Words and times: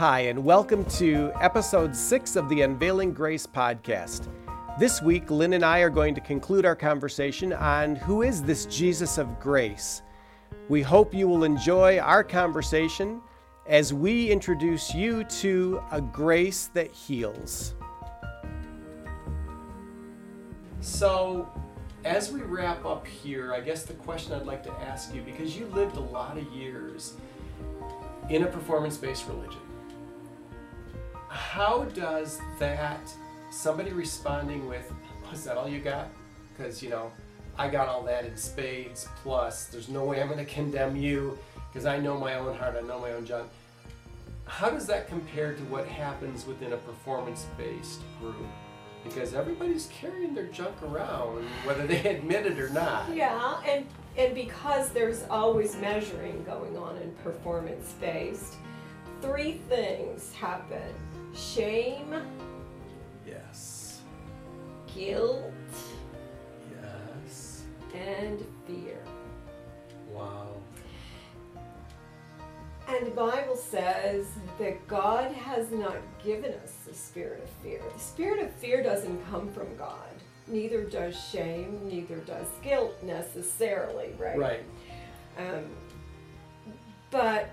Hi, 0.00 0.20
and 0.20 0.42
welcome 0.42 0.86
to 0.96 1.30
episode 1.42 1.94
six 1.94 2.34
of 2.34 2.48
the 2.48 2.62
Unveiling 2.62 3.12
Grace 3.12 3.46
podcast. 3.46 4.28
This 4.78 5.02
week, 5.02 5.30
Lynn 5.30 5.52
and 5.52 5.62
I 5.62 5.80
are 5.80 5.90
going 5.90 6.14
to 6.14 6.22
conclude 6.22 6.64
our 6.64 6.74
conversation 6.74 7.52
on 7.52 7.96
who 7.96 8.22
is 8.22 8.42
this 8.42 8.64
Jesus 8.64 9.18
of 9.18 9.38
grace. 9.38 10.00
We 10.70 10.80
hope 10.80 11.12
you 11.12 11.28
will 11.28 11.44
enjoy 11.44 11.98
our 11.98 12.24
conversation 12.24 13.20
as 13.66 13.92
we 13.92 14.30
introduce 14.30 14.94
you 14.94 15.22
to 15.24 15.82
a 15.92 16.00
grace 16.00 16.70
that 16.72 16.90
heals. 16.92 17.74
So, 20.80 21.46
as 22.06 22.32
we 22.32 22.40
wrap 22.40 22.86
up 22.86 23.06
here, 23.06 23.52
I 23.52 23.60
guess 23.60 23.82
the 23.82 23.92
question 23.92 24.32
I'd 24.32 24.46
like 24.46 24.62
to 24.62 24.72
ask 24.80 25.14
you 25.14 25.20
because 25.20 25.58
you 25.58 25.66
lived 25.66 25.98
a 25.98 26.00
lot 26.00 26.38
of 26.38 26.50
years 26.54 27.16
in 28.30 28.44
a 28.44 28.46
performance 28.46 28.96
based 28.96 29.26
religion, 29.28 29.60
how 31.30 31.84
does 31.84 32.40
that, 32.58 33.00
somebody 33.50 33.92
responding 33.92 34.68
with, 34.68 34.92
was 35.30 35.44
that 35.44 35.56
all 35.56 35.68
you 35.68 35.78
got? 35.78 36.08
Because, 36.56 36.82
you 36.82 36.90
know, 36.90 37.12
I 37.56 37.68
got 37.68 37.88
all 37.88 38.02
that 38.04 38.24
in 38.24 38.36
spades, 38.36 39.06
plus 39.22 39.66
there's 39.66 39.88
no 39.88 40.04
way 40.04 40.20
I'm 40.20 40.28
going 40.28 40.44
to 40.44 40.52
condemn 40.52 40.96
you 40.96 41.38
because 41.68 41.86
I 41.86 41.98
know 41.98 42.18
my 42.18 42.34
own 42.34 42.56
heart, 42.56 42.74
I 42.76 42.84
know 42.84 42.98
my 42.98 43.12
own 43.12 43.24
junk. 43.24 43.48
How 44.44 44.70
does 44.70 44.86
that 44.88 45.06
compare 45.06 45.54
to 45.54 45.62
what 45.64 45.86
happens 45.86 46.46
within 46.46 46.72
a 46.72 46.76
performance 46.78 47.46
based 47.56 48.00
group? 48.20 48.34
Because 49.04 49.32
everybody's 49.32 49.86
carrying 49.86 50.34
their 50.34 50.46
junk 50.46 50.74
around, 50.82 51.44
whether 51.64 51.86
they 51.86 52.00
admit 52.16 52.46
it 52.46 52.58
or 52.58 52.70
not. 52.70 53.14
Yeah, 53.14 53.60
and 53.64 53.86
and 54.18 54.34
because 54.34 54.90
there's 54.90 55.22
always 55.30 55.76
measuring 55.76 56.42
going 56.42 56.76
on 56.76 56.96
in 56.96 57.12
performance 57.22 57.94
based, 58.00 58.56
three 59.22 59.60
things 59.68 60.34
happen 60.34 60.92
shame, 61.34 62.14
Yes. 63.26 64.00
guilt, 64.94 65.52
Yes. 66.80 67.64
and 67.94 68.44
fear. 68.66 69.02
Wow. 70.12 70.48
And 72.88 73.06
the 73.06 73.10
Bible 73.12 73.54
says 73.56 74.26
that 74.58 74.86
God 74.88 75.30
has 75.32 75.70
not 75.70 75.96
given 76.24 76.52
us 76.54 76.72
the 76.86 76.92
spirit 76.94 77.42
of 77.44 77.48
fear. 77.62 77.80
The 77.94 78.00
spirit 78.00 78.40
of 78.42 78.50
fear 78.56 78.82
doesn't 78.82 79.24
come 79.30 79.48
from 79.52 79.76
God. 79.76 80.08
Neither 80.48 80.82
does 80.82 81.16
shame, 81.30 81.78
neither 81.88 82.16
does 82.16 82.48
guilt 82.62 83.00
necessarily, 83.04 84.12
right? 84.18 84.36
Right. 84.36 84.64
Um, 85.38 85.64
but 87.12 87.50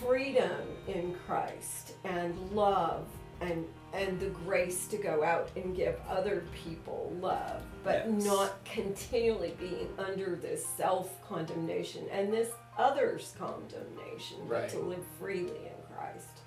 freedom 0.00 0.60
in 0.86 1.14
Christ 1.26 1.94
and 2.04 2.36
love 2.52 3.06
and 3.40 3.64
and 3.94 4.20
the 4.20 4.28
grace 4.28 4.86
to 4.88 4.98
go 4.98 5.24
out 5.24 5.48
and 5.56 5.74
give 5.74 5.98
other 6.06 6.44
people 6.52 7.10
love, 7.22 7.62
but 7.82 8.04
Yes. 8.06 8.24
not 8.24 8.62
continually 8.64 9.56
being 9.58 9.88
under 9.98 10.36
this 10.36 10.66
self 10.66 11.10
condemnation 11.26 12.06
and 12.12 12.30
this 12.32 12.50
others 12.76 13.34
condemnation, 13.38 14.38
but 14.46 14.60
Right. 14.62 14.68
to 14.70 14.78
live 14.80 15.04
freely 15.18 15.56
in 15.66 15.94
Christ. 15.96 16.40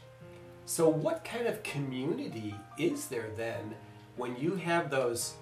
So, 0.66 0.88
what 0.88 1.24
kind 1.26 1.48
of 1.48 1.64
community 1.64 2.54
is 2.78 3.08
there 3.08 3.32
then 3.36 3.76
when 4.18 4.36
you 4.36 4.56
have 4.56 4.92
those, 4.92 5.34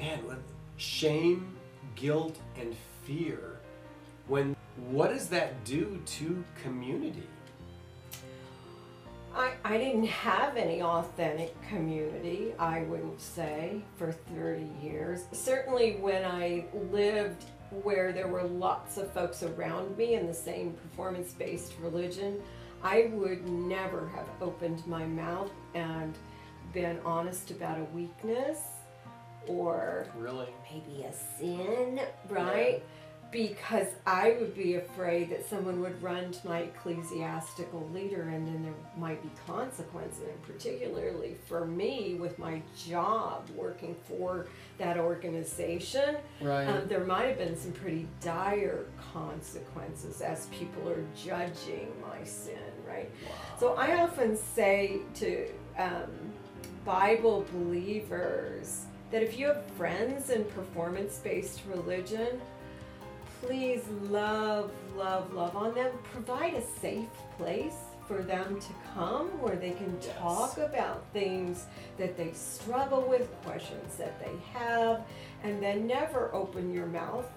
man, 0.00 0.26
with 0.26 0.42
shame, 0.78 1.56
guilt, 1.94 2.38
and 2.56 2.74
fear? 3.04 3.60
When 4.26 4.56
what 4.90 5.10
does 5.10 5.28
that 5.28 5.64
do 5.64 6.02
to 6.04 6.44
community? 6.62 7.28
I, 9.36 9.52
I 9.64 9.76
didn't 9.76 10.06
have 10.06 10.56
any 10.56 10.82
authentic 10.82 11.54
community, 11.68 12.54
I 12.58 12.80
wouldn't 12.82 13.20
say, 13.20 13.82
for 13.96 14.10
30 14.12 14.66
years. 14.82 15.24
Certainly, 15.32 15.96
when 16.00 16.24
I 16.24 16.64
lived 16.90 17.44
where 17.82 18.12
there 18.12 18.28
were 18.28 18.44
lots 18.44 18.96
of 18.96 19.12
folks 19.12 19.42
around 19.42 19.96
me 19.98 20.14
in 20.14 20.26
the 20.26 20.32
same 20.34 20.72
performance 20.72 21.32
based 21.32 21.74
religion, 21.82 22.40
I 22.82 23.10
would 23.12 23.46
never 23.46 24.08
have 24.08 24.26
opened 24.40 24.86
my 24.86 25.04
mouth 25.04 25.50
and 25.74 26.16
been 26.72 26.98
honest 27.04 27.50
about 27.50 27.78
a 27.78 27.84
weakness 27.94 28.60
or 29.46 30.06
Really? 30.16 30.48
maybe 30.72 31.04
a 31.04 31.12
sin, 31.38 32.00
right? 32.28 32.82
Because 33.32 33.88
I 34.06 34.36
would 34.40 34.54
be 34.54 34.76
afraid 34.76 35.30
that 35.30 35.48
someone 35.48 35.80
would 35.80 36.00
run 36.02 36.30
to 36.32 36.46
my 36.48 36.60
ecclesiastical 36.60 37.88
leader 37.92 38.22
and 38.22 38.46
then 38.46 38.62
there 38.62 38.72
might 38.96 39.22
be 39.22 39.30
consequences, 39.46 40.22
and 40.22 40.42
particularly 40.42 41.36
for 41.46 41.66
me 41.66 42.14
with 42.14 42.38
my 42.38 42.62
job 42.86 43.48
working 43.54 43.96
for 44.08 44.46
that 44.78 44.96
organization, 44.96 46.16
Right. 46.40 46.66
um, 46.66 46.86
there 46.88 47.04
might 47.04 47.26
have 47.26 47.38
been 47.38 47.56
some 47.56 47.72
pretty 47.72 48.06
dire 48.22 48.86
consequences 49.12 50.20
as 50.20 50.46
people 50.46 50.88
are 50.88 51.04
judging 51.16 51.92
my 52.00 52.24
sin, 52.24 52.58
right? 52.88 53.10
So 53.58 53.74
I 53.74 54.00
often 54.02 54.36
say 54.36 55.00
to 55.16 55.48
um, 55.76 56.10
Bible 56.84 57.44
believers 57.52 58.84
that 59.10 59.22
if 59.22 59.38
you 59.38 59.46
have 59.48 59.64
friends 59.76 60.30
in 60.30 60.44
performance 60.46 61.18
based 61.18 61.62
religion, 61.68 62.40
please 63.42 63.82
love, 64.08 64.70
love, 64.96 65.32
love 65.32 65.54
on 65.56 65.74
them. 65.74 65.92
Provide 66.12 66.54
a 66.54 66.62
safe 66.62 67.08
place 67.36 67.76
for 68.08 68.22
them 68.22 68.60
to 68.60 68.68
come 68.94 69.26
where 69.40 69.56
they 69.56 69.72
can 69.72 69.98
Yes. 70.00 70.16
talk 70.18 70.58
about 70.58 71.02
things 71.12 71.66
that 71.98 72.16
they 72.16 72.32
struggle 72.32 73.02
with, 73.02 73.28
questions 73.44 73.96
that 73.96 74.18
they 74.20 74.36
have, 74.52 75.02
and 75.42 75.60
then 75.62 75.86
never 75.86 76.30
open 76.32 76.72
your 76.72 76.86
mouth 76.86 77.28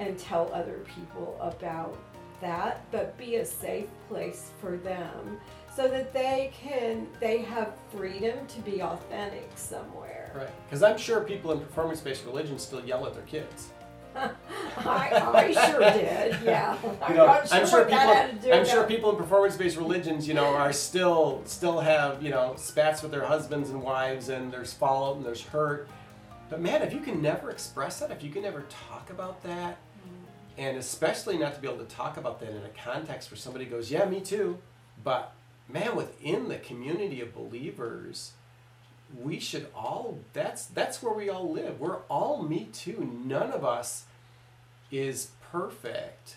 and 0.00 0.18
tell 0.18 0.50
other 0.52 0.80
people 0.96 1.36
about 1.40 1.96
that, 2.40 2.90
but 2.90 3.16
be 3.18 3.36
a 3.36 3.44
safe 3.44 3.88
place 4.08 4.50
for 4.60 4.78
them 4.78 5.38
so 5.76 5.86
that 5.88 6.12
they 6.12 6.50
can 6.54 7.06
they 7.20 7.38
have 7.38 7.74
freedom 7.94 8.46
to 8.46 8.60
be 8.62 8.82
authentic 8.82 9.48
somewhere. 9.56 10.32
Right. 10.34 10.50
Because 10.64 10.82
I'm 10.82 10.96
sure 10.98 11.20
people 11.20 11.52
in 11.52 11.60
performance 11.60 12.00
based 12.00 12.24
religion 12.24 12.58
still 12.58 12.84
yell 12.84 13.06
at 13.06 13.14
their 13.14 13.22
kids. 13.24 13.70
I, 14.76 15.32
I 15.34 15.52
sure 15.70 15.80
did, 15.80 16.42
yeah. 16.44 16.76
I'm 17.02 17.12
You 17.12 17.16
know, 17.16 17.26
not 17.26 17.48
sure, 17.48 17.58
I'm 17.58 17.66
sure 17.66 17.78
what 17.80 17.90
that 17.90 18.16
had 18.16 18.30
to 18.30 18.36
people. 18.36 18.58
I'm 18.58 18.66
sure 18.66 18.84
people 18.84 19.10
in 19.10 19.16
performance-based 19.16 19.76
religions, 19.76 20.26
you 20.26 20.34
know, 20.34 20.46
are 20.46 20.72
still 20.72 21.42
still 21.44 21.80
have 21.80 22.22
you 22.22 22.30
know 22.30 22.54
spats 22.56 23.02
with 23.02 23.10
their 23.10 23.24
husbands 23.24 23.70
and 23.70 23.82
wives, 23.82 24.28
and 24.28 24.52
there's 24.52 24.72
fallout 24.72 25.16
and 25.16 25.24
there's 25.24 25.42
hurt. 25.42 25.88
But 26.48 26.60
man, 26.60 26.82
if 26.82 26.92
you 26.92 27.00
can 27.00 27.22
never 27.22 27.50
express 27.50 28.00
that, 28.00 28.10
if 28.10 28.22
you 28.22 28.30
can 28.30 28.42
never 28.42 28.64
talk 28.88 29.10
about 29.10 29.42
that, 29.44 29.78
and 30.58 30.76
especially 30.76 31.38
not 31.38 31.54
to 31.54 31.60
be 31.60 31.68
able 31.68 31.78
to 31.78 31.94
talk 31.94 32.16
about 32.16 32.40
that 32.40 32.50
in 32.50 32.62
a 32.64 32.82
context 32.84 33.30
where 33.30 33.38
somebody 33.38 33.64
goes, 33.66 33.90
"Yeah, 33.90 34.04
me 34.06 34.20
too," 34.20 34.58
but 35.04 35.32
man, 35.68 35.94
within 35.94 36.48
the 36.48 36.56
community 36.56 37.20
of 37.20 37.34
believers, 37.34 38.32
we 39.18 39.38
should 39.38 39.68
all. 39.74 40.18
That's 40.32 40.66
that's 40.66 41.02
where 41.02 41.14
we 41.14 41.28
all 41.28 41.50
live. 41.50 41.80
We're 41.80 41.98
all 42.08 42.42
me 42.42 42.68
too. 42.72 43.10
None 43.24 43.50
of 43.52 43.64
us 43.64 44.04
is 44.90 45.30
perfect. 45.52 46.36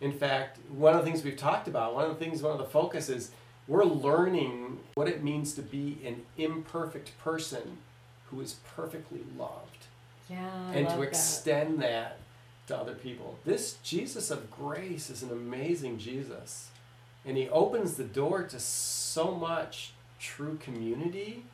In 0.00 0.12
fact, 0.12 0.58
one 0.70 0.94
of 0.94 1.04
the 1.04 1.10
things 1.10 1.24
we've 1.24 1.36
talked 1.36 1.68
about, 1.68 1.94
one 1.94 2.04
of 2.04 2.10
the 2.18 2.24
things, 2.24 2.42
one 2.42 2.52
of 2.52 2.58
the 2.58 2.64
focus 2.64 3.08
is 3.08 3.30
we're 3.66 3.84
learning 3.84 4.78
what 4.94 5.08
it 5.08 5.22
means 5.22 5.54
to 5.54 5.62
be 5.62 5.98
an 6.04 6.22
imperfect 6.36 7.16
person 7.18 7.78
who 8.30 8.40
is 8.40 8.56
perfectly 8.76 9.20
loved 9.36 9.86
Yeah, 10.30 10.48
I 10.68 10.74
and 10.74 10.88
to 10.90 10.96
that. 10.96 11.02
extend 11.02 11.80
that. 11.82 12.18
to 12.68 12.76
other 12.76 12.94
people. 12.94 13.38
This 13.46 13.76
Jesus 13.82 14.30
of 14.30 14.50
grace 14.50 15.08
is 15.10 15.22
an 15.22 15.30
amazing 15.30 15.98
Jesus. 15.98 16.68
And 17.24 17.36
he 17.36 17.48
opens 17.48 17.94
the 17.96 18.04
door 18.04 18.42
to 18.44 18.60
so 18.60 19.34
much 19.34 19.92
true 20.20 20.58
community. 20.62 21.44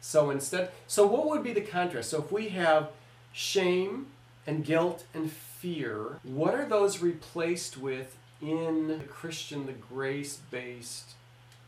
So 0.00 0.30
instead, 0.30 0.70
so 0.88 1.06
what 1.06 1.26
would 1.28 1.42
be 1.44 1.52
the 1.52 1.60
contrast? 1.60 2.10
So 2.10 2.18
if 2.18 2.30
we 2.32 2.48
have 2.50 2.90
shame 3.32 4.06
and 4.46 4.64
guilt 4.64 5.04
and 5.14 5.30
fear, 5.58 6.18
what 6.22 6.54
are 6.54 6.64
those 6.66 7.00
replaced 7.02 7.76
with 7.76 8.16
in 8.40 8.86
the 8.88 8.98
Christian, 9.04 9.66
the 9.66 9.72
grace 9.72 10.38
based 10.50 11.10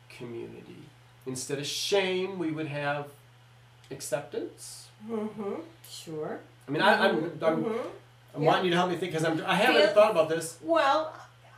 community? 0.08 0.84
Instead 1.26 1.58
of 1.58 1.66
shame, 1.66 2.38
we 2.38 2.50
would 2.50 2.69
have 2.69 3.08
acceptance. 3.90 4.87
Mm-hmm. 5.08 5.54
Sure. 5.88 6.38
I 6.69 6.70
mean, 6.70 6.82
I, 6.82 7.08
I'm, 7.08 7.16
I'm, 7.42 7.64
Mhm. 7.64 7.81
I'm 8.34 8.42
Yeah. 8.42 8.48
wanting 8.48 8.64
you 8.66 8.70
to 8.70 8.76
help 8.76 8.90
me 8.90 8.96
think 8.96 9.12
because 9.12 9.25
I'm, 9.26 9.42
I 9.46 9.54
haven't 9.54 9.82
Feel- 9.82 9.94
thought 9.94 10.10
about 10.12 10.28
this. 10.28 10.58
Well, 10.62 11.12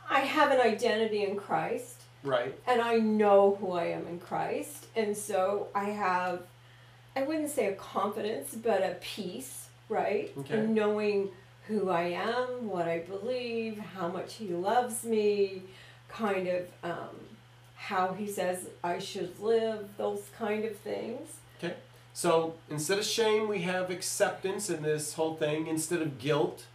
I 0.09 0.21
have 0.21 0.51
an 0.51 0.59
identity 0.59 1.23
in 1.23 1.35
Christ, 1.37 2.01
Right. 2.23 2.57
and 2.65 2.81
I 2.81 2.95
know 2.97 3.55
who 3.59 3.73
I 3.73 3.85
am 3.85 4.07
in 4.07 4.19
Christ, 4.19 4.87
and 4.95 5.15
so 5.15 5.67
I 5.75 5.85
have, 5.85 6.41
I 7.15 7.21
wouldn't 7.23 7.51
say 7.51 7.67
a 7.67 7.75
confidence, 7.75 8.55
but 8.55 8.81
a 8.81 8.97
peace, 9.01 9.67
right? 9.87 10.31
Okay. 10.39 10.57
In 10.59 10.73
knowing 10.73 11.29
who 11.67 11.89
I 11.89 12.03
am, 12.09 12.67
what 12.67 12.87
I 12.87 12.99
believe, 12.99 13.79
how 13.79 14.07
much 14.07 14.35
He 14.35 14.49
loves 14.49 15.03
me, 15.03 15.63
kind 16.09 16.47
of 16.47 16.65
um, 16.83 17.15
how 17.75 18.13
he 18.13 18.27
says 18.27 18.69
I 18.83 18.99
should 18.99 19.39
live, 19.39 19.89
those 19.97 20.23
kind 20.37 20.63
of 20.63 20.77
things. 20.77 21.37
Okay. 21.61 21.75
So 22.13 22.55
instead 22.69 22.99
of 22.99 23.05
shame, 23.05 23.47
we 23.49 23.61
have 23.63 23.89
acceptance 23.89 24.69
in 24.69 24.83
this 24.83 25.13
whole 25.13 25.35
thing. 25.35 25.67
Instead 25.67 26.01
of 26.01 26.17
guilt, 26.17 26.65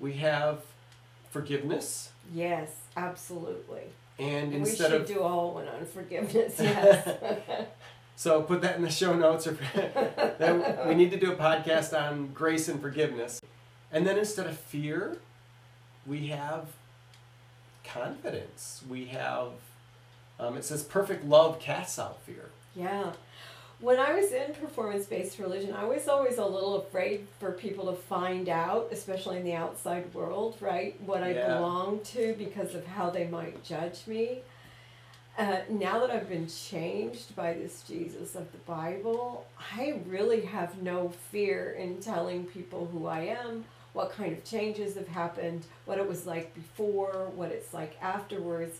we 0.00 0.14
have 0.14 0.60
forgiveness. 1.30 2.12
Yes, 2.32 2.70
absolutely. 2.96 3.82
And 4.18 4.52
we 4.52 4.74
should 4.74 4.92
of 4.92 5.06
do 5.06 5.20
a 5.20 5.28
whole 5.28 5.54
one 5.54 5.68
on 5.68 5.84
forgiveness. 5.84 6.54
Yes. 6.60 7.08
so 8.16 8.42
put 8.42 8.62
that 8.62 8.76
in 8.76 8.82
the 8.82 8.90
show 8.90 9.14
notes. 9.14 9.46
Or 9.46 9.58
then 10.38 10.88
we 10.88 10.94
need 10.94 11.10
to 11.10 11.18
do 11.18 11.32
a 11.32 11.36
podcast 11.36 11.98
on 11.98 12.28
grace 12.28 12.68
and 12.68 12.80
forgiveness. 12.80 13.40
And 13.92 14.06
then 14.06 14.18
instead 14.18 14.46
of 14.46 14.58
fear, 14.58 15.18
we 16.06 16.28
have 16.28 16.66
confidence. 17.84 18.82
We 18.88 19.06
have 19.06 19.52
um, 20.40 20.56
it 20.56 20.64
says 20.64 20.82
perfect 20.84 21.24
love 21.24 21.58
casts 21.58 21.98
out 21.98 22.22
fear. 22.22 22.50
yeah. 22.74 23.12
When 23.80 24.00
I 24.00 24.12
was 24.14 24.32
in 24.32 24.54
performance 24.54 25.06
based 25.06 25.38
religion, 25.38 25.72
I 25.72 25.84
was 25.84 26.08
always 26.08 26.38
a 26.38 26.44
little 26.44 26.78
afraid 26.78 27.28
for 27.38 27.52
people 27.52 27.86
to 27.86 27.92
find 27.92 28.48
out, 28.48 28.88
especially 28.90 29.36
in 29.36 29.44
the 29.44 29.54
outside 29.54 30.12
world, 30.12 30.56
right, 30.60 31.00
what 31.02 31.22
I 31.22 31.30
Yeah. 31.32 31.54
belong 31.58 32.00
to 32.06 32.34
because 32.36 32.74
of 32.74 32.84
how 32.88 33.10
they 33.10 33.28
might 33.28 33.62
judge 33.62 34.04
me. 34.08 34.40
Uh, 35.38 35.58
now 35.68 36.00
that 36.00 36.10
I've 36.10 36.28
been 36.28 36.48
changed 36.48 37.36
by 37.36 37.52
this 37.52 37.82
Jesus 37.86 38.34
of 38.34 38.50
the 38.50 38.58
Bible, 38.66 39.46
I 39.76 40.00
really 40.08 40.40
have 40.40 40.82
no 40.82 41.10
fear 41.30 41.70
in 41.70 42.00
telling 42.00 42.46
people 42.46 42.86
who 42.90 43.06
I 43.06 43.20
am, 43.20 43.64
what 43.98 44.12
kind 44.12 44.32
of 44.32 44.44
changes 44.44 44.94
have 44.94 45.08
happened, 45.08 45.66
what 45.84 45.98
it 45.98 46.08
was 46.08 46.24
like 46.24 46.54
before, 46.54 47.32
what 47.34 47.50
it's 47.50 47.74
like 47.74 47.96
afterwards. 48.00 48.78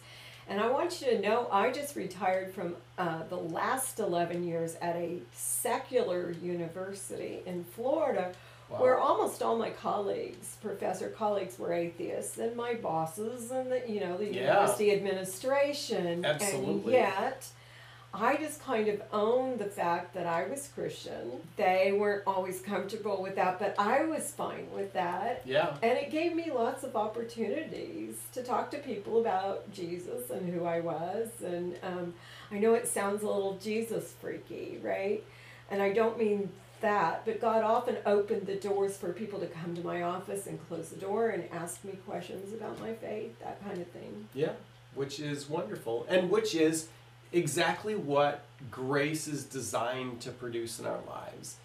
And 0.48 0.60
I 0.60 0.70
want 0.70 1.00
you 1.00 1.08
to 1.08 1.18
know, 1.20 1.48
I 1.50 1.72
just 1.72 1.96
retired 1.96 2.54
from 2.54 2.76
uh, 2.96 3.24
the 3.28 3.36
last 3.36 3.98
11 3.98 4.44
years 4.44 4.76
at 4.80 4.94
a 4.94 5.18
secular 5.32 6.30
university 6.40 7.40
in 7.46 7.64
Florida 7.64 8.30
where 8.68 8.96
almost 8.98 9.42
all 9.42 9.56
my 9.58 9.70
colleagues, 9.70 10.56
professor 10.62 11.08
colleagues, 11.08 11.58
were 11.58 11.72
atheists, 11.72 12.36
and 12.38 12.54
my 12.54 12.74
bosses, 12.74 13.50
and 13.50 13.72
the 13.72 13.82
you 13.88 13.98
know 13.98 14.18
the 14.18 14.26
Yeah. 14.26 14.42
university 14.42 14.92
administration. 14.92 16.22
Absolutely. 16.24 16.94
And 16.98 17.12
yet, 17.18 17.46
I 18.12 18.36
just 18.36 18.62
kind 18.62 18.88
of 18.88 19.02
owned 19.12 19.58
the 19.58 19.66
fact 19.66 20.14
that 20.14 20.26
I 20.26 20.48
was 20.48 20.70
Christian. 20.74 21.32
They 21.56 21.94
weren't 21.96 22.22
always 22.26 22.60
comfortable 22.60 23.22
with 23.22 23.36
that, 23.36 23.58
but 23.58 23.74
I 23.78 24.04
was 24.04 24.30
fine 24.30 24.66
with 24.72 24.94
that. 24.94 25.42
Yeah. 25.44 25.76
And 25.82 25.98
it 25.98 26.10
gave 26.10 26.34
me 26.34 26.50
lots 26.50 26.84
of 26.84 26.96
opportunities 26.96 28.16
to 28.32 28.42
talk 28.42 28.70
to 28.70 28.78
people 28.78 29.20
about 29.20 29.70
Jesus 29.72 30.30
and 30.30 30.48
who 30.48 30.64
I 30.64 30.80
was. 30.80 31.28
And 31.44 31.78
um, 31.82 32.14
I 32.50 32.58
know 32.58 32.74
it 32.74 32.88
sounds 32.88 33.22
a 33.22 33.26
little 33.26 33.58
Jesus 33.58 34.14
freaky, 34.20 34.78
right? 34.82 35.22
And 35.70 35.82
I 35.82 35.92
don't 35.92 36.18
mean 36.18 36.50
that, 36.80 37.24
but 37.24 37.40
God 37.40 37.62
often 37.62 37.98
opened 38.06 38.46
the 38.46 38.54
doors 38.54 38.96
for 38.96 39.12
people 39.12 39.38
to 39.40 39.46
come 39.46 39.74
to 39.74 39.84
my 39.84 40.02
office 40.02 40.46
and 40.46 40.58
close 40.68 40.88
the 40.90 40.96
door 40.96 41.28
and 41.30 41.44
ask 41.52 41.84
me 41.84 41.92
questions 42.06 42.54
about 42.54 42.80
my 42.80 42.94
faith, 42.94 43.38
that 43.40 43.62
kind 43.64 43.80
of 43.80 43.88
thing. 43.88 44.28
Yeah, 44.32 44.52
which 44.94 45.20
is 45.20 45.48
wonderful, 45.48 46.06
and 46.08 46.30
which 46.30 46.54
is 46.54 46.88
exactly 47.32 47.94
what 47.94 48.44
grace 48.70 49.28
is 49.28 49.44
designed 49.44 50.20
to 50.22 50.30
produce 50.30 50.78
in 50.78 50.86
our 50.86 51.00
lives. 51.08 51.56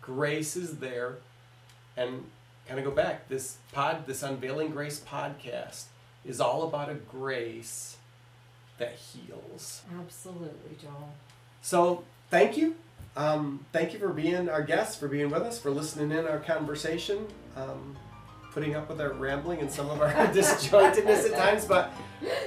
Grace 0.00 0.56
is 0.56 0.78
there, 0.78 1.16
and 1.96 2.24
kind 2.66 2.78
of 2.78 2.84
go 2.84 2.90
back. 2.90 3.28
This 3.28 3.58
pod, 3.72 4.06
this 4.06 4.22
unveiling 4.22 4.70
grace 4.70 5.00
podcast, 5.00 5.84
is 6.24 6.40
all 6.40 6.64
about 6.64 6.88
a 6.88 6.94
grace 6.94 7.96
that 8.78 8.94
heals. 8.94 9.82
Absolutely, 9.98 10.76
Joel. 10.80 11.12
So 11.60 12.04
thank 12.30 12.56
you. 12.56 12.76
Um, 13.16 13.66
thank 13.72 13.92
you 13.92 13.98
for 13.98 14.08
being 14.08 14.48
our 14.48 14.62
guest, 14.62 14.98
for 14.98 15.08
being 15.08 15.30
with 15.30 15.42
us, 15.42 15.60
for 15.60 15.70
listening 15.70 16.16
in 16.16 16.26
our 16.26 16.38
conversation, 16.38 17.26
um, 17.56 17.96
putting 18.52 18.74
up 18.74 18.88
with 18.88 19.00
our 19.00 19.12
rambling 19.12 19.60
and 19.60 19.70
some 19.70 19.88
of 19.90 20.00
our 20.00 20.10
disjointedness 20.32 21.30
at 21.30 21.36
times. 21.36 21.64
But 21.64 21.92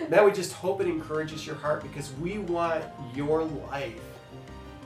man, 0.09 0.23
we 0.25 0.31
just 0.31 0.53
hope 0.53 0.81
it 0.81 0.87
encourages 0.87 1.45
your 1.45 1.55
heart 1.55 1.81
because 1.83 2.13
we 2.13 2.37
want 2.39 2.83
your 3.13 3.43
life 3.43 3.99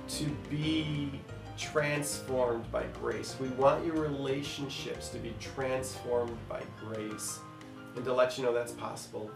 to 0.09 0.25
be 0.49 1.11
transformed 1.57 2.71
by 2.71 2.83
grace. 2.99 3.35
We 3.39 3.49
want 3.49 3.85
your 3.85 3.95
relationships 3.95 5.09
to 5.09 5.17
be 5.17 5.33
transformed 5.39 6.37
by 6.47 6.61
grace 6.79 7.39
and 7.95 8.05
to 8.05 8.13
let 8.13 8.37
you 8.37 8.45
know 8.45 8.53
that's 8.53 8.71
possible. 8.71 9.29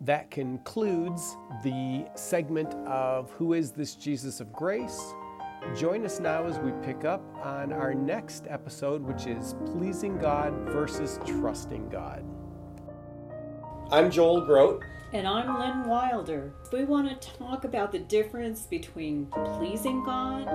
That 0.00 0.32
concludes 0.32 1.36
the 1.62 2.06
segment 2.16 2.74
of 2.88 3.30
Who 3.32 3.52
is 3.52 3.70
this 3.70 3.94
Jesus 3.94 4.40
of 4.40 4.52
Grace? 4.52 5.14
Join 5.76 6.04
us 6.04 6.20
now 6.20 6.44
as 6.44 6.58
we 6.58 6.70
pick 6.82 7.06
up 7.06 7.22
on 7.36 7.72
our 7.72 7.94
next 7.94 8.44
episode, 8.48 9.00
which 9.00 9.26
is 9.26 9.54
Pleasing 9.64 10.18
God 10.18 10.52
versus 10.66 11.18
Trusting 11.24 11.88
God. 11.88 12.22
I'm 13.90 14.10
Joel 14.10 14.44
Grote. 14.44 14.82
And 15.14 15.26
I'm 15.26 15.58
Lynn 15.58 15.88
Wilder. 15.88 16.52
We 16.72 16.84
want 16.84 17.08
to 17.08 17.28
talk 17.38 17.64
about 17.64 17.90
the 17.90 18.00
difference 18.00 18.66
between 18.66 19.26
pleasing 19.56 20.04
God 20.04 20.46